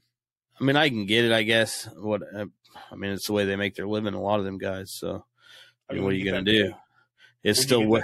I 0.59 0.63
mean, 0.63 0.75
I 0.75 0.89
can 0.89 1.05
get 1.05 1.25
it, 1.25 1.31
I 1.31 1.43
guess. 1.43 1.89
What 1.95 2.21
uh, 2.21 2.45
I 2.91 2.95
mean, 2.95 3.11
it's 3.11 3.27
the 3.27 3.33
way 3.33 3.45
they 3.45 3.55
make 3.55 3.75
their 3.75 3.87
living. 3.87 4.13
A 4.13 4.21
lot 4.21 4.39
of 4.39 4.45
them 4.45 4.57
guys. 4.57 4.93
So, 4.93 5.25
I 5.89 5.93
mean, 5.93 6.03
what 6.03 6.13
are 6.13 6.17
you 6.17 6.25
gonna 6.25 6.43
do? 6.43 6.73
It's 7.43 7.61
still 7.61 7.85
way, 7.85 8.03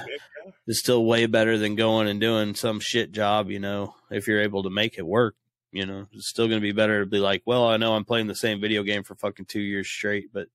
it's 0.67 0.79
still 0.79 1.05
way 1.05 1.25
better 1.25 1.57
than 1.57 1.75
going 1.75 2.07
and 2.07 2.19
doing 2.19 2.55
some 2.55 2.79
shit 2.79 3.11
job. 3.11 3.49
You 3.49 3.59
know, 3.59 3.95
if 4.09 4.27
you're 4.27 4.41
able 4.41 4.63
to 4.63 4.69
make 4.69 4.97
it 4.97 5.05
work, 5.05 5.35
you 5.71 5.85
know, 5.85 6.07
it's 6.11 6.29
still 6.29 6.47
gonna 6.47 6.61
be 6.61 6.73
better 6.73 7.01
to 7.01 7.09
be 7.09 7.19
like, 7.19 7.43
well, 7.45 7.67
I 7.67 7.77
know 7.77 7.93
I'm 7.93 8.05
playing 8.05 8.27
the 8.27 8.35
same 8.35 8.59
video 8.59 8.83
game 8.83 9.03
for 9.03 9.15
fucking 9.15 9.45
two 9.45 9.61
years 9.61 9.87
straight, 9.87 10.33
but 10.33 10.47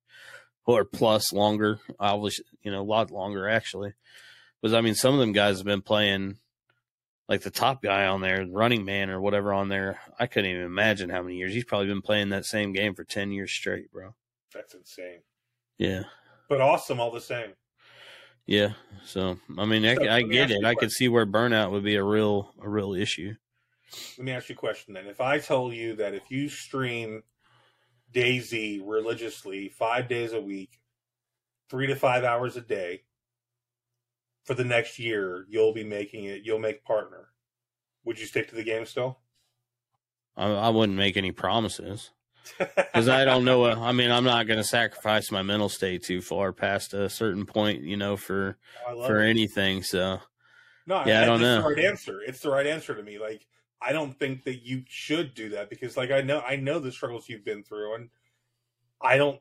or 0.67 0.85
plus 0.85 1.33
longer, 1.33 1.79
obviously, 1.99 2.45
you 2.63 2.71
know, 2.71 2.83
a 2.83 2.85
lot 2.85 3.11
longer 3.11 3.49
actually. 3.49 3.95
Because 4.61 4.75
I 4.75 4.81
mean, 4.81 4.95
some 4.95 5.15
of 5.15 5.21
them 5.21 5.33
guys 5.33 5.59
have 5.59 5.67
been 5.67 5.83
playing 5.83 6.39
like 7.29 7.43
the 7.43 7.51
top 7.51 7.83
guy 7.83 8.07
on 8.07 8.21
there, 8.21 8.47
running 8.47 8.85
man 8.85 9.11
or 9.11 9.21
whatever 9.21 9.53
on 9.53 9.69
there. 9.69 10.01
I 10.19 10.27
couldn't 10.27 10.51
even 10.51 10.65
imagine 10.65 11.11
how 11.11 11.23
many 11.23 11.37
years. 11.37 11.53
He's 11.53 11.65
probably 11.65 11.87
been 11.87 12.03
playing 12.03 12.31
that 12.31 12.45
same 12.45 12.73
game 12.73 12.95
for 12.95 13.05
10 13.05 13.33
years 13.33 13.53
straight, 13.53 13.91
bro. 13.91 14.15
That's 14.53 14.75
insane. 14.75 15.21
Yeah. 15.79 16.05
But 16.49 16.61
awesome 16.61 17.01
all 17.01 17.11
the 17.11 17.21
same. 17.21 17.53
Yeah. 18.47 18.73
So 19.05 19.39
I 19.59 19.65
mean, 19.65 19.85
I, 19.85 19.95
So, 19.95 20.09
I 20.09 20.23
me 20.23 20.31
get 20.31 20.51
it. 20.51 20.65
I 20.65 20.75
could 20.75 20.93
see 20.93 21.09
where 21.09 21.27
burnout 21.27 21.73
would 21.73 21.85
be 21.85 21.97
a 21.97 22.05
real 22.05 22.53
a 22.63 22.69
real 22.69 22.95
issue. 22.95 23.35
Let 24.19 24.25
me 24.25 24.33
ask 24.33 24.49
you 24.49 24.55
a 24.55 24.59
question 24.59 24.95
then. 24.95 25.07
If 25.07 25.21
I 25.21 25.39
told 25.39 25.75
you 25.75 25.97
that 25.97 26.15
if 26.15 26.31
you 26.31 26.49
stream 26.49 27.23
DayZ 28.17 28.81
religiously 28.85 29.69
five 29.69 30.09
days 30.09 30.33
a 30.33 30.41
week, 30.41 30.81
three 31.69 31.87
to 31.87 31.95
five 31.95 32.25
hours 32.25 32.57
a 32.57 32.63
day, 32.63 33.03
for 34.45 34.55
the 34.55 34.65
next 34.65 34.99
year, 34.99 35.45
you'll 35.49 35.75
be 35.75 35.85
making 35.85 36.25
it. 36.25 36.43
You'll 36.45 36.59
make 36.59 36.85
partner. 36.85 37.29
Would 38.05 38.19
you 38.19 38.27
stick 38.27 38.49
to 38.49 38.55
the 38.55 38.65
game 38.65 38.87
still? 38.87 39.19
I, 40.37 40.47
I 40.51 40.69
wouldn't 40.71 40.97
make 40.97 41.17
any 41.17 41.33
promises 41.33 42.11
because 42.59 43.09
I 43.09 43.25
don't 43.25 43.45
know. 43.45 43.65
I 43.67 43.93
mean, 43.93 44.11
I'm 44.11 44.25
not 44.25 44.47
going 44.47 44.59
to 44.59 44.65
sacrifice 44.65 45.31
my 45.31 45.43
mental 45.43 45.69
state 45.69 46.05
too 46.05 46.23
far 46.23 46.53
past 46.53 46.95
a 46.95 47.11
certain 47.11 47.45
point, 47.45 47.83
you 47.83 47.97
know, 47.97 48.17
for 48.17 48.57
oh, 48.89 49.03
I 49.03 49.07
for 49.09 49.21
it. 49.21 49.29
anything. 49.31 49.83
So 49.83 50.21
No, 50.87 51.03
Yeah, 51.05 51.23
I 51.23 51.25
don't 51.25 51.37
it's 51.37 51.43
know. 51.43 51.63
the 51.63 51.69
right 51.75 51.85
answer. 51.85 52.21
It's 52.23 52.41
the 52.41 52.51
right 52.51 52.67
answer 52.67 52.95
to 52.95 53.03
me. 53.03 53.19
Like 53.19 53.47
I 53.81 53.93
don't 53.93 54.19
think 54.19 54.45
that 54.45 54.65
you 54.65 54.85
should 54.89 55.35
do 55.35 55.51
that 55.51 55.69
because, 55.71 55.97
like, 55.97 56.11
I 56.11 56.23
know 56.23 56.41
I 56.41 56.57
know 56.57 56.79
the 56.79 56.93
struggles 56.93 57.29
you've 57.29 57.45
been 57.45 57.63
through, 57.63 57.95
and 57.95 58.11
I 59.01 59.17
don't. 59.17 59.41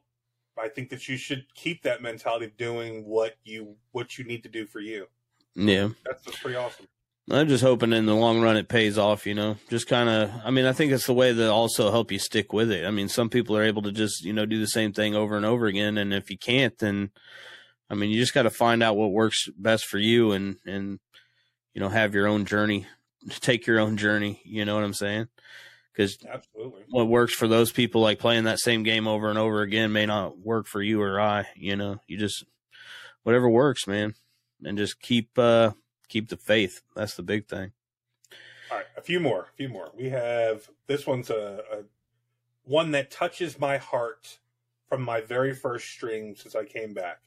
I 0.58 0.70
think 0.70 0.90
that 0.90 1.10
you 1.10 1.18
should 1.18 1.46
keep 1.54 1.84
that 1.84 2.02
mentality 2.02 2.46
of 2.46 2.58
doing 2.58 3.06
what 3.06 3.36
you 3.44 3.76
what 3.92 4.18
you 4.18 4.24
need 4.24 4.44
to 4.44 4.50
do 4.50 4.66
for 4.66 4.80
you. 4.80 5.08
yeah, 5.56 5.90
That's, 6.06 6.24
that's 6.24 6.40
pretty 6.40 6.56
awesome. 6.56 6.88
I'm 7.30 7.48
just 7.48 7.64
hoping 7.64 7.92
in 7.92 8.06
the 8.06 8.14
long 8.14 8.40
run 8.40 8.56
it 8.56 8.68
pays 8.68 8.98
off. 8.98 9.26
You 9.26 9.34
know, 9.34 9.58
just 9.70 9.88
kind 9.88 10.10
of. 10.10 10.32
I 10.44 10.52
mean, 10.52 10.66
I 10.66 10.74
think 10.74 10.92
it's 10.92 11.08
the 11.08 11.14
way 11.14 11.32
that 11.32 11.50
also 11.50 11.92
help 11.92 12.12
you 12.12 12.20
stick 12.20 12.54
with 12.54 12.72
it. 12.72 12.86
I 12.86 12.92
mean, 12.92 13.10
some 13.10 13.30
people 13.30 13.58
are 13.58 13.64
able 13.64 13.82
to 13.84 13.92
just 13.92 14.24
you 14.24 14.34
know 14.34 14.46
do 14.46 14.60
the 14.60 14.68
same 14.68 14.94
thing 14.94 15.16
over 15.16 15.36
and 15.36 15.46
over 15.46 15.66
again, 15.66 15.98
and 15.98 16.14
if 16.14 16.30
you 16.30 16.38
can't, 16.38 16.78
then 16.78 17.10
I 17.90 17.96
mean, 17.96 18.12
you 18.12 18.20
just 18.20 18.34
got 18.34 18.44
to 18.44 18.50
find 18.50 18.84
out 18.84 18.98
what 18.98 19.12
works 19.12 19.48
best 19.58 19.86
for 19.86 19.98
you, 19.98 20.34
and 20.34 20.58
and 20.66 21.00
you 21.74 21.82
know 21.82 21.90
have 21.90 22.14
your 22.14 22.28
own 22.28 22.46
journey, 22.46 22.86
take 23.30 23.68
your 23.68 23.80
own 23.80 23.98
journey. 23.98 24.42
You 24.44 24.66
know 24.66 24.76
what 24.76 24.84
I'm 24.84 24.94
saying? 24.94 25.28
Because 25.94 26.18
what 26.90 27.08
works 27.08 27.34
for 27.34 27.48
those 27.48 27.72
people, 27.72 28.02
like 28.02 28.20
playing 28.20 28.44
that 28.46 28.60
same 28.60 28.84
game 28.84 29.08
over 29.08 29.30
and 29.30 29.40
over 29.40 29.62
again, 29.62 29.94
may 29.94 30.06
not 30.06 30.38
work 30.38 30.68
for 30.68 30.82
you 30.82 31.02
or 31.02 31.20
I. 31.20 31.48
You 31.56 31.76
know, 31.76 31.98
you 32.08 32.18
just 32.18 32.44
whatever 33.24 33.50
works, 33.50 33.88
man, 33.88 34.14
and 34.64 34.78
just 34.78 35.00
keep 35.00 35.38
uh 35.40 35.72
keep 36.10 36.30
the 36.30 36.38
faith. 36.38 36.82
That's 36.96 37.16
the 37.16 37.24
big 37.24 37.48
thing. 37.48 37.72
All 38.72 38.78
right, 38.78 38.86
a 38.98 39.02
few 39.02 39.20
more, 39.20 39.48
a 39.54 39.56
few 39.56 39.70
more. 39.70 39.92
We 39.96 40.10
have 40.10 40.70
this 40.88 41.08
one's 41.08 41.30
a, 41.30 41.64
a 41.72 41.84
one 42.64 42.92
that 42.92 43.12
touches 43.12 43.60
my 43.60 43.78
heart 43.78 44.40
from 44.90 45.02
my 45.02 45.22
very 45.22 45.54
first 45.54 45.88
stream 45.88 46.36
since 46.36 46.56
I 46.56 46.66
came 46.66 46.94
back. 46.94 47.20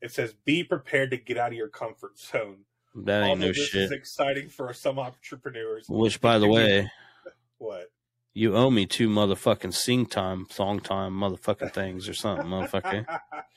It 0.00 0.12
says, 0.12 0.34
"Be 0.44 0.62
prepared 0.62 1.10
to 1.10 1.16
get 1.16 1.38
out 1.38 1.52
of 1.52 1.58
your 1.58 1.68
comfort 1.68 2.18
zone." 2.18 2.66
That 3.04 3.22
ain't 3.22 3.30
Although 3.30 3.40
no 3.40 3.46
this 3.48 3.68
shit. 3.68 3.82
is 3.82 3.92
exciting 3.92 4.48
for 4.48 4.72
some 4.72 4.98
entrepreneurs. 4.98 5.86
Which, 5.88 6.20
by 6.20 6.38
the 6.38 6.48
way, 6.48 6.90
What? 7.58 7.90
you 8.32 8.54
owe 8.56 8.70
me 8.70 8.86
two 8.86 9.08
motherfucking 9.08 9.74
sing 9.74 10.06
time, 10.06 10.46
song 10.50 10.80
time, 10.80 11.12
motherfucking 11.12 11.72
things 11.74 12.08
or 12.08 12.14
something, 12.14 12.46
motherfucker. 12.46 13.04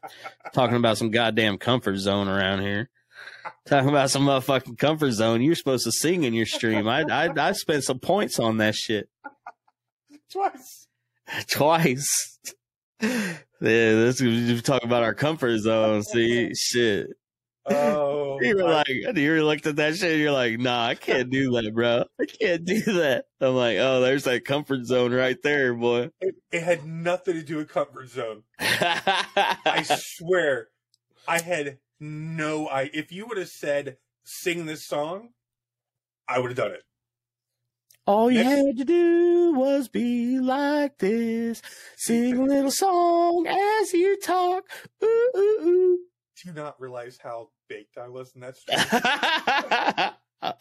Talking 0.53 0.77
about 0.77 0.97
some 0.97 1.09
goddamn 1.11 1.57
comfort 1.57 1.97
zone 1.97 2.27
around 2.27 2.61
here. 2.61 2.89
Talking 3.65 3.89
about 3.89 4.09
some 4.09 4.23
motherfucking 4.25 4.77
comfort 4.77 5.11
zone. 5.11 5.41
You're 5.41 5.55
supposed 5.55 5.83
to 5.85 5.91
sing 5.91 6.23
in 6.23 6.33
your 6.33 6.45
stream. 6.45 6.87
I 6.87 7.03
I 7.03 7.29
I 7.49 7.51
spent 7.53 7.83
some 7.83 7.99
points 7.99 8.39
on 8.39 8.57
that 8.57 8.75
shit 8.75 9.09
Twice. 10.31 10.87
twice. 11.47 12.39
Yeah, 13.01 13.37
this 13.59 14.19
you 14.21 14.59
talk 14.61 14.83
about 14.83 15.03
our 15.03 15.13
comfort 15.13 15.57
zone. 15.59 16.03
See, 16.03 16.53
shit. 16.55 17.07
Oh, 17.71 18.39
You 18.41 18.55
were 18.55 18.63
I- 18.65 18.83
like, 18.87 18.87
you 19.17 19.43
looked 19.45 19.65
at 19.67 19.75
that 19.77 19.95
shit. 19.95 20.11
And 20.13 20.21
you're 20.21 20.31
like, 20.31 20.59
nah, 20.59 20.87
I 20.87 20.95
can't 20.95 21.29
do 21.29 21.51
that, 21.51 21.73
bro. 21.73 22.05
I 22.19 22.25
can't 22.25 22.65
do 22.65 22.81
that. 22.81 23.25
I'm 23.41 23.55
like, 23.55 23.77
oh, 23.79 24.01
there's 24.01 24.23
that 24.25 24.45
comfort 24.45 24.85
zone 24.85 25.11
right 25.13 25.37
there, 25.43 25.73
boy. 25.73 26.09
it, 26.21 26.35
it 26.51 26.63
had 26.63 26.85
nothing 26.85 27.35
to 27.35 27.43
do 27.43 27.57
with 27.57 27.69
comfort 27.69 28.09
zone. 28.09 28.43
I 28.59 29.83
swear, 29.85 30.67
I 31.27 31.41
had 31.41 31.79
no. 31.99 32.67
I 32.67 32.89
if 32.93 33.11
you 33.11 33.25
would 33.27 33.37
have 33.37 33.49
said 33.49 33.97
sing 34.23 34.65
this 34.65 34.85
song, 34.85 35.29
I 36.27 36.39
would 36.39 36.49
have 36.51 36.57
done 36.57 36.71
it. 36.71 36.83
All 38.05 38.31
you 38.31 38.43
had 38.43 38.77
to 38.77 38.85
do 38.85 39.53
was 39.55 39.87
be 39.87 40.39
like 40.39 40.97
this. 40.97 41.61
Sing 41.95 42.37
a 42.37 42.43
little 42.43 42.71
song 42.71 43.45
as 43.47 43.93
you 43.93 44.17
talk. 44.19 44.63
Ooh, 45.03 45.31
ooh, 45.37 45.59
ooh. 45.61 45.99
Do 46.43 46.53
not 46.53 46.79
realize 46.79 47.17
how 47.21 47.49
baked 47.67 47.97
I 47.97 48.07
was 48.07 48.31
in 48.33 48.41
that 48.41 48.57
stream? 48.57 48.77
I 50.41 50.53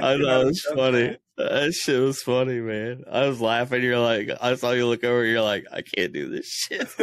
could 0.00 0.20
know 0.20 0.48
it's 0.48 0.64
funny. 0.64 1.16
That 1.36 1.72
shit 1.72 2.00
was 2.00 2.22
funny, 2.22 2.60
man. 2.60 3.04
I 3.10 3.26
was 3.26 3.40
laughing. 3.40 3.82
You're 3.82 3.98
like, 3.98 4.30
I 4.40 4.56
saw 4.56 4.72
you 4.72 4.86
look 4.86 5.04
over. 5.04 5.24
You're 5.24 5.42
like, 5.42 5.66
I 5.72 5.82
can't 5.82 6.12
do 6.12 6.28
this 6.28 6.46
shit. 6.46 6.88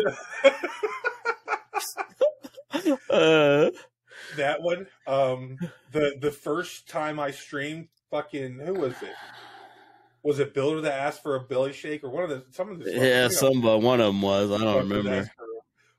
Uh, 3.09 3.69
that 4.35 4.61
one. 4.61 4.87
Um, 5.07 5.57
the 5.91 6.15
the 6.21 6.31
first 6.31 6.87
time 6.87 7.19
I 7.19 7.31
streamed, 7.31 7.87
fucking 8.11 8.59
who 8.59 8.73
was 8.73 8.93
it? 9.01 9.13
Was 10.23 10.39
it 10.39 10.53
Builder 10.53 10.81
that 10.81 10.99
asked 10.99 11.23
for 11.23 11.35
a 11.35 11.41
belly 11.41 11.73
shake 11.73 12.03
or 12.03 12.09
one 12.09 12.23
of 12.23 12.29
the 12.29 12.45
some 12.51 12.69
of 12.69 12.79
the 12.79 12.91
yeah, 12.91 13.27
some 13.29 13.61
but 13.61 13.79
one 13.79 13.99
of 13.99 14.07
them 14.07 14.21
was. 14.21 14.51
I 14.51 14.57
don't 14.57 14.89
remember. 14.89 15.29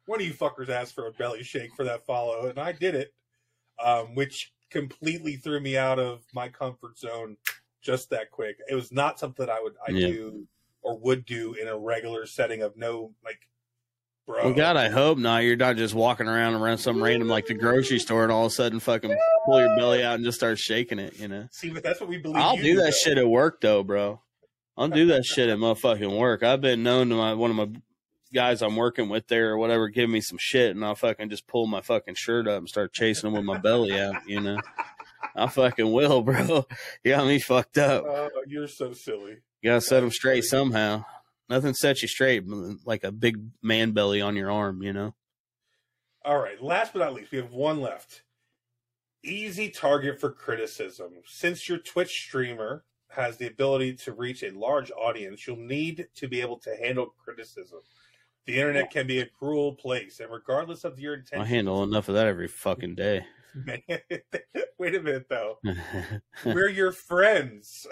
One 0.09 0.21
of 0.21 0.27
you 0.27 0.33
fuckers 0.33 0.71
asked 0.71 0.94
for 0.94 1.07
a 1.07 1.12
belly 1.12 1.42
shake 1.42 1.75
for 1.77 1.85
that 1.85 2.07
follow, 2.07 2.47
and 2.49 2.59
I 2.59 2.73
did 2.73 2.94
it, 2.94 3.12
um, 3.83 4.14
which 4.14 4.53
completely 4.71 5.37
threw 5.37 5.61
me 5.61 5.77
out 5.77 5.99
of 5.99 6.23
my 6.33 6.49
comfort 6.49 6.99
zone 6.99 7.37
just 7.83 8.09
that 8.11 8.31
quick. 8.31 8.57
It 8.71 8.75
was 8.75 8.90
not 8.90 9.18
something 9.18 9.49
I 9.49 9.61
would 9.62 9.75
I 9.87 9.90
Yeah. 9.90 10.07
do 10.09 10.49
or 10.81 10.97
would 10.99 11.27
do 11.27 11.53
in 11.55 11.68
a 11.68 11.77
regular 11.77 12.25
setting 12.25 12.62
of 12.62 12.75
no 12.77 13.12
like, 13.23 13.49
bro. 14.27 14.44
Well, 14.44 14.55
God, 14.55 14.77
I 14.79 14.88
hope 14.88 15.18
not. 15.18 15.42
You're 15.44 15.57
not 15.57 15.77
just 15.77 15.94
walking 15.94 16.27
around 16.27 16.55
around 16.55 16.79
some 16.79 17.03
random 17.03 17.29
like 17.29 17.47
the 17.47 17.55
grocery 17.55 17.99
store 17.99 18.23
and 18.23 18.33
all 18.33 18.47
of 18.47 18.53
a 18.53 18.55
sudden 18.55 18.81
fucking 18.81 19.14
pull 19.44 19.61
your 19.61 19.77
belly 19.77 20.03
out 20.03 20.14
and 20.14 20.25
just 20.25 20.38
start 20.38 20.59
shaking 20.59 20.99
it. 20.99 21.18
You 21.18 21.29
know. 21.29 21.49
See, 21.51 21.68
but 21.68 21.83
that's 21.83 22.01
what 22.01 22.09
we 22.09 22.16
believe. 22.16 22.42
I'll 22.42 22.57
do 22.57 22.77
that 22.77 22.83
though. 22.83 22.90
shit 22.90 23.18
at 23.18 23.29
work 23.29 23.61
though, 23.61 23.83
bro. 23.83 24.23
I'll 24.79 24.88
do 24.88 25.07
that 25.09 25.25
shit 25.25 25.49
at 25.51 25.59
motherfucking 25.59 26.16
work. 26.18 26.42
I've 26.42 26.61
been 26.62 26.83
known 26.83 27.11
to 27.11 27.14
my 27.16 27.35
one 27.35 27.51
of 27.51 27.57
my 27.57 27.68
guys 28.33 28.62
I'm 28.62 28.77
working 28.77 29.09
with 29.09 29.29
there 29.29 29.51
or 29.51 29.59
whatever 29.59 29.88
give 29.88 30.11
me 30.11 30.21
some 30.21 30.38
shit 30.41 30.75
and 30.75 30.85
I'll 30.85 30.95
fucking 30.95 31.31
just 31.31 31.47
pull 31.47 31.67
my 31.67 31.81
fucking 31.81 32.14
shirt 32.17 32.47
up 32.49 32.59
and 32.59 32.69
start 32.69 32.93
chasing 32.93 33.29
them 33.29 33.35
with 33.35 33.45
my 33.45 33.59
belly 33.59 33.99
out, 33.99 34.17
you 34.27 34.41
know. 34.41 34.59
I 35.35 35.47
fucking 35.49 35.91
will, 35.93 36.23
bro. 36.23 36.67
You 37.05 37.12
got 37.12 37.27
me 37.27 37.38
fucked 37.38 37.79
up. 37.79 38.05
Uh, 38.05 38.29
you're 38.47 38.69
so 38.69 38.93
silly. 38.93 39.38
You 39.62 39.71
gotta 39.71 39.81
set 39.81 40.01
them 40.01 40.11
straight 40.11 40.45
somehow. 40.45 41.05
Nothing 41.49 41.75
sets 41.75 42.03
you 42.03 42.09
straight 42.09 42.45
like 42.85 43.05
a 43.05 43.12
big 43.12 43.38
man 43.62 43.93
belly 43.93 44.21
on 44.21 44.37
your 44.37 44.51
arm, 44.51 44.83
you 44.83 44.93
know. 44.93 45.14
All 46.25 46.38
right. 46.38 46.62
Last 46.62 46.93
but 46.93 46.99
not 47.01 47.14
least, 47.14 47.33
we 47.33 47.38
have 47.38 47.53
one 47.53 47.81
left. 47.81 48.23
Easy 49.25 49.71
target 49.71 50.21
for 50.21 50.31
criticism. 50.31 51.12
Since 51.27 51.69
your 51.69 51.79
Twitch 51.79 52.11
streamer 52.11 52.85
has 53.09 53.38
the 53.38 53.47
ability 53.47 53.95
to 53.95 54.12
reach 54.12 54.43
a 54.43 54.51
large 54.51 54.91
audience, 54.91 55.47
you'll 55.47 55.57
need 55.57 56.07
to 56.17 56.29
be 56.29 56.41
able 56.41 56.59
to 56.59 56.77
handle 56.77 57.14
criticism. 57.25 57.79
The 58.48 58.54
internet 58.56 58.90
can 58.90 59.06
be 59.06 59.20
a 59.20 59.26
cruel 59.26 59.74
place, 59.74 60.20
and 60.20 60.32
regardless 60.32 60.84
of 60.84 60.98
your 60.98 61.12
intention, 61.12 61.42
I 61.42 61.46
handle 61.46 61.82
enough 61.82 62.08
of 62.08 62.14
that 62.14 62.26
every 62.26 62.48
fucking 62.48 62.94
day. 62.94 63.26
man, 63.54 63.82
wait 64.78 64.94
a 64.94 65.02
minute 65.02 65.26
though. 65.28 65.58
We're 66.46 66.70
your 66.70 66.92
friends. 66.92 67.87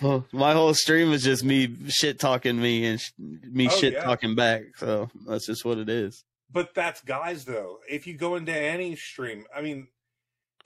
well, 0.00 0.24
my 0.32 0.54
whole 0.54 0.72
stream 0.72 1.12
is 1.12 1.22
just 1.22 1.44
me 1.44 1.76
shit 1.88 2.18
talking 2.18 2.58
me 2.58 2.86
and 2.86 2.98
sh- 2.98 3.12
me 3.18 3.68
Oh, 3.70 3.76
shit 3.78 3.92
yeah. 3.92 4.04
talking 4.04 4.34
back. 4.34 4.62
So 4.78 5.10
that's 5.26 5.44
just 5.44 5.66
what 5.66 5.76
it 5.76 5.90
is. 5.90 6.24
But 6.50 6.72
that's 6.74 7.02
guys 7.02 7.44
though. 7.44 7.80
If 7.86 8.06
you 8.06 8.14
go 8.16 8.36
into 8.36 8.56
any 8.56 8.96
stream, 8.96 9.44
I 9.54 9.60
mean, 9.60 9.88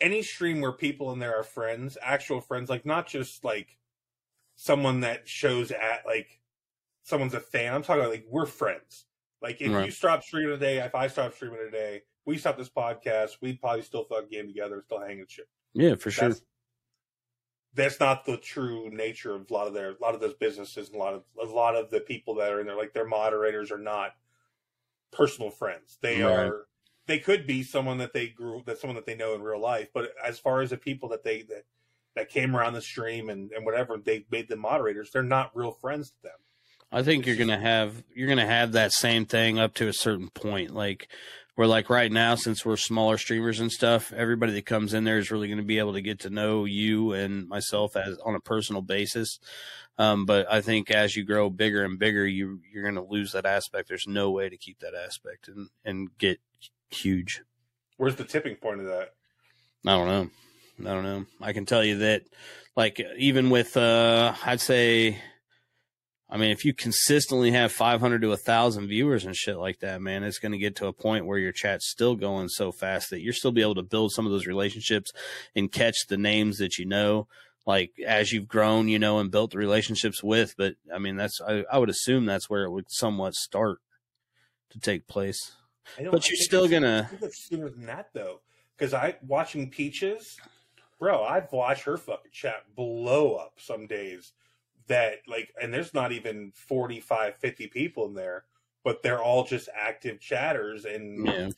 any 0.00 0.22
stream 0.22 0.60
where 0.60 0.70
people 0.70 1.12
in 1.12 1.18
there 1.18 1.36
are 1.36 1.42
friends, 1.42 1.98
actual 2.00 2.40
friends, 2.40 2.70
like 2.70 2.86
not 2.86 3.08
just 3.08 3.44
like 3.44 3.76
someone 4.57 5.01
that 5.01 5.29
shows 5.29 5.71
at 5.71 6.05
like 6.07 6.40
someone's 7.03 7.35
a 7.35 7.40
fan. 7.40 7.73
I'm 7.73 7.83
talking 7.83 8.01
about 8.01 8.11
like 8.12 8.27
we're 8.29 8.47
friends. 8.47 9.07
Like 9.40 9.61
if 9.61 9.71
Right. 9.71 9.85
you 9.87 9.90
stop 9.90 10.25
streaming 10.25 10.51
today, 10.59 10.79
if 10.79 10.95
I 10.95 11.07
stop 11.09 11.35
streaming 11.35 11.59
today, 11.59 12.03
we 12.25 12.38
stop 12.38 12.59
this 12.59 12.69
podcast, 12.71 13.37
we'd 13.40 13.61
probably 13.61 13.83
still 13.83 14.05
fuck 14.05 14.29
game 14.31 14.49
together, 14.49 14.83
still 14.85 15.01
hanging 15.01 15.27
shit. 15.29 15.49
Yeah, 15.75 15.95
for 15.95 16.11
sure. 16.11 16.29
That's, 16.31 16.42
that's 17.75 18.01
not 18.01 18.25
the 18.25 18.38
true 18.38 18.90
nature 18.90 19.35
of 19.35 19.51
a 19.51 19.53
lot 19.55 19.66
of 19.66 19.75
their 19.75 19.90
a 19.90 19.97
lot 20.01 20.14
of 20.14 20.21
those 20.21 20.35
businesses 20.35 20.88
and 20.88 20.97
a 20.97 20.99
lot 20.99 21.12
of 21.14 21.25
a 21.40 21.45
lot 21.45 21.77
of 21.77 21.90
the 21.90 22.01
people 22.01 22.35
that 22.37 22.51
are 22.53 22.61
in 22.61 22.66
there. 22.66 22.77
Like 22.77 22.95
their 22.95 23.07
moderators 23.07 23.71
are 23.71 23.79
not 23.79 24.12
personal 25.12 25.51
friends. 25.51 25.99
They 26.01 26.23
Right. 26.23 26.47
are 26.47 26.66
they 27.07 27.19
could 27.19 27.47
be 27.47 27.62
someone 27.62 27.99
that 27.99 28.14
they 28.14 28.29
grew 28.29 28.62
that 28.66 28.79
someone 28.79 28.97
that 28.97 29.05
they 29.07 29.14
know 29.14 29.35
in 29.35 29.42
real 29.42 29.61
life. 29.61 29.90
But 29.92 30.12
as 30.25 30.38
far 30.38 30.62
as 30.62 30.71
the 30.71 30.79
people 30.79 31.11
that 31.11 31.23
they 31.23 31.42
that 31.42 31.66
that 32.16 32.31
came 32.31 32.57
around 32.57 32.72
the 32.72 32.83
stream 32.83 33.29
and, 33.29 33.52
and 33.52 33.64
whatever 33.64 33.96
they 33.98 34.26
made 34.31 34.48
them 34.48 34.61
moderators, 34.61 35.11
they're 35.12 35.22
not 35.22 35.55
real 35.55 35.70
friends 35.70 36.11
to 36.11 36.22
them. 36.24 36.33
I 36.90 37.02
think 37.02 37.26
you're 37.26 37.37
gonna 37.37 37.59
have 37.59 38.02
you're 38.14 38.29
gonna 38.29 38.46
have 38.46 38.72
that 38.72 38.92
same 38.92 39.26
thing 39.26 39.59
up 39.59 39.74
to 39.74 39.88
a 39.88 39.92
certain 39.92 40.31
point. 40.31 40.74
Like 40.74 41.09
where 41.55 41.66
like 41.66 41.90
right 41.90 42.11
now, 42.11 42.35
since 42.37 42.64
we're 42.64 42.76
smaller 42.76 43.18
streamers 43.18 43.61
and 43.61 43.70
stuff, 43.70 44.12
everybody 44.12 44.52
that 44.52 44.66
comes 44.66 44.94
in 44.94 45.05
there 45.05 45.18
is 45.18 45.31
really 45.31 45.48
gonna 45.48 45.62
be 45.62 45.79
able 45.79 45.94
to 45.94 46.00
get 46.00 46.20
to 46.20 46.31
know 46.31 46.64
you 46.64 47.12
and 47.12 47.48
myself 47.48 47.96
as 47.96 48.18
on 48.24 48.35
a 48.35 48.40
personal 48.40 48.83
basis. 48.83 49.38
Um, 49.98 50.26
but 50.26 50.50
I 50.50 50.61
think 50.61 50.90
as 50.90 51.16
you 51.16 51.24
grow 51.24 51.50
bigger 51.50 51.85
and 51.85 51.98
bigger, 51.98 52.26
you 52.26 52.61
you're 52.72 52.85
gonna 52.85 53.05
lose 53.05 53.33
that 53.33 53.46
aspect. 53.46 53.88
There's 53.88 54.07
no 54.07 54.31
way 54.31 54.48
to 54.48 54.57
keep 54.57 54.79
that 54.81 54.94
aspect 54.94 55.48
and 55.48 55.68
and 55.85 56.16
get 56.18 56.40
huge. 56.90 57.42
Where's 57.96 58.16
the 58.16 58.24
tipping 58.24 58.57
point 58.57 58.81
of 58.81 58.87
that? 58.87 59.14
I 59.85 59.90
don't 59.90 60.09
know. 60.09 60.31
I 60.80 60.84
don't 60.84 61.04
know. 61.04 61.24
I 61.40 61.52
can 61.52 61.64
tell 61.66 61.82
you 61.84 61.98
that, 61.98 62.22
like, 62.76 63.00
even 63.16 63.50
with, 63.50 63.76
uh, 63.76 64.34
I'd 64.44 64.60
say, 64.60 65.18
I 66.28 66.36
mean, 66.36 66.50
if 66.50 66.64
you 66.64 66.74
consistently 66.74 67.52
have 67.52 67.72
500 67.72 68.20
to 68.22 68.28
1,000 68.28 68.88
viewers 68.88 69.24
and 69.24 69.34
shit 69.34 69.56
like 69.56 69.80
that, 69.80 70.02
man, 70.02 70.22
it's 70.24 70.38
going 70.38 70.52
to 70.52 70.58
get 70.58 70.76
to 70.76 70.86
a 70.88 70.92
point 70.92 71.24
where 71.24 71.38
your 71.38 71.52
chat's 71.52 71.88
still 71.88 72.16
going 72.16 72.48
so 72.48 72.72
fast 72.72 73.10
that 73.10 73.20
you're 73.20 73.32
still 73.32 73.52
be 73.52 73.62
able 73.62 73.76
to 73.76 73.82
build 73.82 74.12
some 74.12 74.26
of 74.26 74.32
those 74.32 74.46
relationships 74.46 75.12
and 75.54 75.72
catch 75.72 75.96
the 76.08 76.16
names 76.18 76.58
that 76.58 76.78
you 76.78 76.84
know, 76.84 77.26
like, 77.64 77.92
as 78.06 78.32
you've 78.32 78.48
grown, 78.48 78.88
you 78.88 78.98
know, 78.98 79.18
and 79.18 79.30
built 79.30 79.52
the 79.52 79.58
relationships 79.58 80.22
with. 80.22 80.54
But, 80.58 80.74
I 80.94 80.98
mean, 80.98 81.16
that's, 81.16 81.40
I, 81.40 81.64
I 81.72 81.78
would 81.78 81.90
assume 81.90 82.26
that's 82.26 82.50
where 82.50 82.64
it 82.64 82.70
would 82.70 82.90
somewhat 82.90 83.34
start 83.34 83.78
to 84.70 84.78
take 84.80 85.06
place. 85.06 85.52
I 85.98 86.02
don't- 86.02 86.10
But 86.12 86.28
you're 86.28 86.36
still 86.36 86.62
think 87.08 87.22
it's 87.22 87.48
sooner 87.48 87.70
than 87.70 87.86
that 87.86 88.08
though, 88.12 88.40
because 88.76 88.92
I 88.92 89.16
watching 89.24 89.70
Peaches, 89.70 90.36
bro. 90.98 91.22
I've 91.22 91.52
watched 91.52 91.85
her 91.85 91.96
fucking 91.96 92.32
chat 92.32 92.64
blow 92.74 93.35
up 93.37 93.54
some 93.59 93.87
days. 93.87 94.32
That 94.88 95.16
like, 95.26 95.52
and 95.61 95.74
there's 95.74 95.92
not 95.94 96.12
even 96.12 96.52
45, 96.54 97.37
50 97.37 97.66
people 97.68 98.06
in 98.06 98.14
there, 98.14 98.44
but 98.85 99.02
they're 99.02 99.22
all 99.22 99.44
just 99.44 99.68
active 99.74 100.20
chatters 100.20 100.85
and 100.85 101.26
Yeah. 101.26 101.48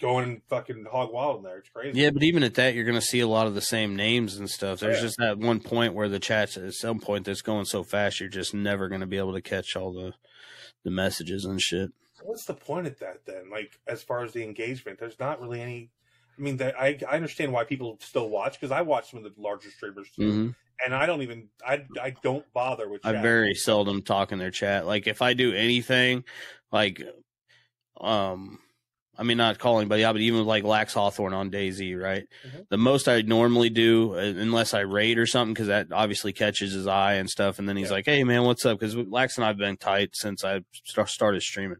going 0.00 0.40
fucking 0.48 0.86
hog 0.90 1.12
wild 1.12 1.38
in 1.38 1.42
there. 1.42 1.58
It's 1.58 1.68
crazy. 1.68 2.00
Yeah, 2.00 2.08
but 2.10 2.22
even 2.22 2.42
at 2.42 2.54
that, 2.54 2.74
you're 2.74 2.84
going 2.86 2.98
to 2.98 3.04
see 3.04 3.20
a 3.20 3.26
lot 3.28 3.46
of 3.46 3.54
the 3.54 3.60
same 3.60 3.96
names 3.96 4.36
and 4.36 4.48
stuff. 4.48 4.80
There's 4.80 4.96
Yeah. 4.96 5.02
just 5.02 5.18
that 5.18 5.38
one 5.38 5.60
point 5.60 5.92
where 5.92 6.08
the 6.08 6.18
chat's 6.20 6.56
at 6.56 6.72
some 6.72 7.00
point 7.00 7.26
that's 7.26 7.42
going 7.42 7.66
so 7.66 7.82
fast, 7.84 8.18
you're 8.20 8.28
just 8.30 8.54
never 8.54 8.88
going 8.88 9.00
to 9.02 9.06
be 9.06 9.18
able 9.18 9.34
to 9.34 9.42
catch 9.42 9.76
all 9.76 9.92
the 9.92 10.14
the 10.84 10.90
messages 10.92 11.44
and 11.44 11.60
shit. 11.60 11.90
What's 12.22 12.44
the 12.46 12.54
point 12.54 12.86
of 12.86 12.98
that 13.00 13.26
then? 13.26 13.50
Like, 13.50 13.78
as 13.86 14.02
far 14.02 14.22
as 14.22 14.32
the 14.32 14.44
engagement, 14.44 14.98
there's 14.98 15.18
not 15.18 15.40
really 15.40 15.60
any. 15.60 15.90
I 16.38 16.42
mean, 16.42 16.56
that 16.58 16.78
I 16.78 16.98
I 17.08 17.16
understand 17.16 17.52
why 17.52 17.64
people 17.64 17.98
still 18.00 18.28
watch 18.28 18.54
because 18.60 18.70
I 18.70 18.82
watch 18.82 19.10
some 19.10 19.24
of 19.24 19.24
the 19.24 19.40
larger 19.40 19.70
streamers 19.70 20.08
too, 20.10 20.22
hmm 20.32 20.48
and 20.84 20.94
I 20.94 21.06
don't 21.06 21.22
even 21.22 21.48
I 21.66 21.84
I 22.00 22.10
don't 22.22 22.44
bother 22.52 22.88
with. 22.88 23.04
I 23.04 23.12
very 23.12 23.54
seldom 23.54 24.02
talk 24.02 24.32
in 24.32 24.38
their 24.38 24.50
chat. 24.50 24.86
Like 24.86 25.06
if 25.06 25.22
I 25.22 25.34
do 25.34 25.52
anything, 25.52 26.24
like, 26.70 27.02
um, 28.00 28.60
I 29.16 29.24
mean, 29.24 29.36
not 29.38 29.58
call 29.58 29.80
anybody 29.80 30.04
out, 30.04 30.12
but 30.12 30.20
even 30.22 30.44
like 30.44 30.62
Lax 30.62 30.94
Hawthorne 30.94 31.34
on 31.34 31.50
DayZ, 31.50 32.00
right? 32.00 32.24
Mhm. 32.46 32.66
The 32.70 32.78
most 32.78 33.08
I 33.08 33.22
normally 33.22 33.70
do, 33.70 34.14
uh, 34.14 34.18
unless 34.18 34.74
I 34.74 34.80
raid 34.80 35.18
or 35.18 35.26
something, 35.26 35.54
because 35.54 35.66
that 35.66 35.88
obviously 35.92 36.32
catches 36.32 36.72
his 36.72 36.86
eye 36.86 37.14
and 37.14 37.28
stuff. 37.28 37.58
And 37.58 37.68
then 37.68 37.76
he's 37.76 37.88
Yeah. 37.88 37.94
like, 37.96 38.06
"Hey, 38.06 38.22
man, 38.22 38.44
what's 38.44 38.64
up?" 38.64 38.78
Because 38.78 38.94
Lax 38.94 39.36
and 39.36 39.44
I've 39.44 39.58
been 39.58 39.76
tight 39.76 40.10
since 40.14 40.44
I 40.44 40.60
started 40.84 41.42
streaming, 41.42 41.78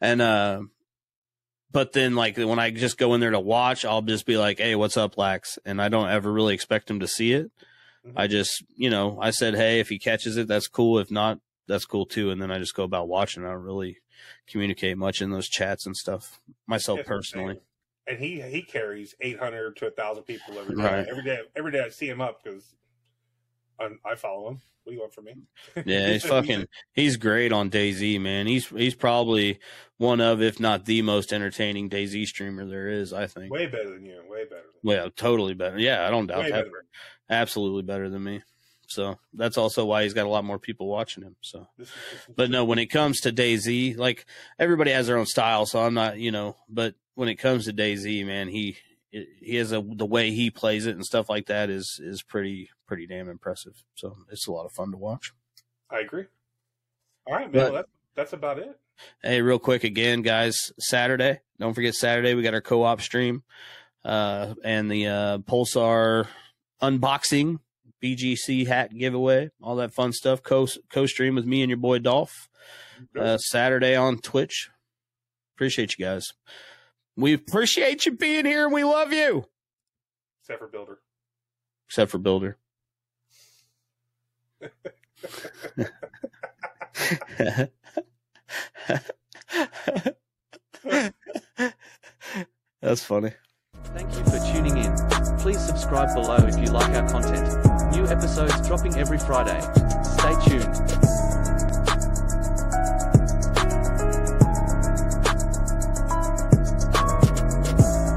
and 0.00 0.22
uh, 0.22 0.62
but 1.76 1.92
then 1.92 2.14
like 2.14 2.38
when 2.38 2.58
I 2.58 2.70
just 2.70 2.96
go 2.96 3.12
in 3.12 3.20
there 3.20 3.32
to 3.32 3.38
watch, 3.38 3.84
I'll 3.84 4.00
just 4.00 4.24
be 4.24 4.38
like, 4.38 4.56
"Hey, 4.56 4.74
what's 4.76 4.96
up, 4.96 5.18
Lax?" 5.18 5.58
And 5.66 5.82
I 5.82 5.90
don't 5.90 6.08
ever 6.08 6.32
really 6.32 6.54
expect 6.54 6.90
him 6.90 7.00
to 7.00 7.06
see 7.06 7.34
it. 7.34 7.50
Mhm. 8.02 8.14
I 8.16 8.28
just, 8.28 8.64
you 8.76 8.88
know, 8.88 9.18
I 9.20 9.30
said, 9.30 9.54
hey, 9.54 9.78
if 9.78 9.90
he 9.90 9.98
catches 9.98 10.38
it, 10.38 10.48
that's 10.48 10.68
cool. 10.68 10.98
If 10.98 11.10
not, 11.10 11.38
that's 11.68 11.84
cool 11.84 12.06
too. 12.06 12.30
And 12.30 12.40
then 12.40 12.50
I 12.50 12.58
just 12.58 12.74
go 12.74 12.82
about 12.82 13.08
watching. 13.08 13.44
I 13.44 13.50
don't 13.50 13.62
really 13.62 13.98
communicate 14.46 14.96
much 14.96 15.20
in 15.20 15.30
those 15.32 15.48
chats 15.48 15.84
and 15.84 15.94
stuff 15.94 16.40
myself 16.66 17.00
personally. 17.04 17.60
And 18.06 18.18
he 18.20 18.40
he 18.40 18.62
carries 18.62 19.14
eight 19.20 19.38
hundred 19.38 19.76
to 19.76 19.90
thousand 19.90 20.22
people 20.22 20.58
every 20.58 20.76
day. 20.76 20.82
Right. 20.82 21.06
Every 21.06 21.24
day, 21.24 21.40
every 21.54 21.72
day 21.72 21.80
I 21.80 21.90
see 21.90 22.08
him 22.08 22.22
up 22.22 22.42
because 22.42 22.74
I, 23.80 23.88
I 24.04 24.14
follow 24.14 24.48
him. 24.48 24.60
What 24.84 24.90
do 24.90 24.94
you 24.94 25.00
want 25.00 25.14
from 25.14 25.24
me? 25.24 25.34
Yeah, 25.84 26.12
he's 26.12 26.24
fucking, 26.28 26.66
he's 26.92 27.16
great 27.16 27.52
on 27.52 27.70
DayZ, 27.70 28.20
man. 28.20 28.46
He's, 28.46 28.68
he's 28.68 28.94
probably 28.94 29.58
one 29.98 30.20
of, 30.20 30.40
if 30.40 30.60
not 30.60 30.84
the 30.84 31.02
most 31.02 31.32
entertaining 31.32 31.90
DayZ 31.90 32.26
streamer 32.26 32.64
there 32.66 32.88
is, 32.88 33.12
I 33.12 33.26
think. 33.26 33.52
way 33.52 33.66
better 33.66 33.90
than 33.90 34.04
you. 34.04 34.22
Way 34.28 34.44
better. 34.44 34.62
Than 34.62 34.80
Well, 34.84 35.10
totally 35.10 35.54
better. 35.54 35.78
Yeah, 35.78 36.06
I 36.06 36.10
don't 36.10 36.28
doubt 36.28 36.44
way 36.44 36.52
that. 36.52 36.64
better. 36.66 36.84
Absolutely 37.28 37.82
better 37.82 38.08
than 38.08 38.22
me. 38.22 38.42
So 38.86 39.18
that's 39.34 39.58
also 39.58 39.84
why 39.84 40.04
he's 40.04 40.14
got 40.14 40.26
a 40.26 40.30
lot 40.30 40.44
more 40.44 40.60
people 40.60 40.86
watching 40.86 41.24
him. 41.24 41.34
So. 41.40 41.66
This 41.76 41.88
is, 41.88 41.94
this 42.12 42.20
is 42.28 42.34
But 42.36 42.50
no, 42.50 42.64
when 42.64 42.78
it 42.78 42.86
comes 42.86 43.20
to 43.22 43.32
DayZ, 43.32 43.98
like 43.98 44.24
everybody 44.58 44.92
has 44.92 45.08
their 45.08 45.18
own 45.18 45.26
style, 45.26 45.66
so 45.66 45.82
I'm 45.82 45.94
not, 45.94 46.18
you 46.18 46.30
know. 46.30 46.56
But 46.68 46.94
when 47.14 47.28
it 47.28 47.36
comes 47.36 47.64
to 47.64 47.72
DayZ, 47.72 48.24
man, 48.24 48.46
he 48.48 48.76
he 49.40 49.56
has 49.56 49.72
a 49.72 49.82
the 49.82 50.06
way 50.06 50.30
he 50.30 50.50
plays 50.50 50.86
it 50.86 50.94
and 50.96 51.04
stuff 51.04 51.28
like 51.30 51.46
that 51.46 51.70
is 51.70 52.00
is 52.02 52.22
pretty 52.22 52.70
pretty 52.86 53.06
damn 53.06 53.28
impressive. 53.28 53.74
So 53.94 54.16
it's 54.30 54.46
a 54.46 54.52
lot 54.52 54.66
of 54.66 54.72
fun 54.72 54.90
to 54.92 54.96
watch. 54.98 55.32
I 55.90 56.00
agree. 56.00 56.24
All 57.26 57.34
right, 57.34 57.50
man. 57.50 57.52
But- 57.52 57.72
well, 57.72 57.82
that, 57.82 57.86
that's 58.14 58.32
about 58.32 58.58
it. 58.58 58.78
Hey, 59.22 59.42
real 59.42 59.58
quick 59.58 59.84
again, 59.84 60.22
guys, 60.22 60.72
Saturday. 60.78 61.40
Don't 61.60 61.74
forget 61.74 61.94
Saturday. 61.94 62.34
We 62.34 62.42
got 62.42 62.54
our 62.54 62.62
co-op 62.62 63.02
stream, 63.02 63.42
uh, 64.06 64.54
and 64.64 64.90
the 64.90 65.06
uh, 65.06 65.38
Pulsar 65.38 66.28
unboxing, 66.80 67.58
BGC 68.02 68.66
hat 68.66 68.96
giveaway, 68.96 69.50
all 69.62 69.76
that 69.76 69.92
fun 69.92 70.12
stuff. 70.14 70.42
Co 70.42 70.66
co 70.90 71.04
stream 71.04 71.34
with 71.34 71.44
me 71.44 71.62
and 71.62 71.68
your 71.68 71.76
boy 71.76 71.98
Dolph. 71.98 72.48
uh, 73.18 73.36
Saturday 73.36 73.94
on 73.94 74.16
Twitch. 74.18 74.70
Appreciate 75.54 75.98
you 75.98 76.04
guys. 76.04 76.28
We 77.16 77.32
appreciate 77.32 78.04
you 78.04 78.12
being 78.12 78.44
here 78.44 78.64
and 78.64 78.74
we 78.74 78.84
love 78.84 79.12
you. 79.12 79.46
Except 80.42 80.58
for 80.58 80.68
Builder. 80.68 80.98
Except 81.88 82.10
for 82.10 82.18
Builder. 82.18 82.58
That's 92.82 93.02
funny. 93.02 93.32
Thank 93.94 94.12
you 94.12 94.24
for 94.24 94.38
tuning 94.52 94.76
in. 94.76 94.94
Please 95.38 95.60
subscribe 95.64 96.14
below 96.14 96.36
if 96.36 96.58
you 96.58 96.66
like 96.66 96.94
our 96.94 97.08
content. 97.08 97.46
New 97.92 98.06
episodes 98.06 98.66
dropping 98.66 98.96
every 98.96 99.18
Friday. 99.18 99.60
Stay 100.02 100.34
tuned. 100.44 100.95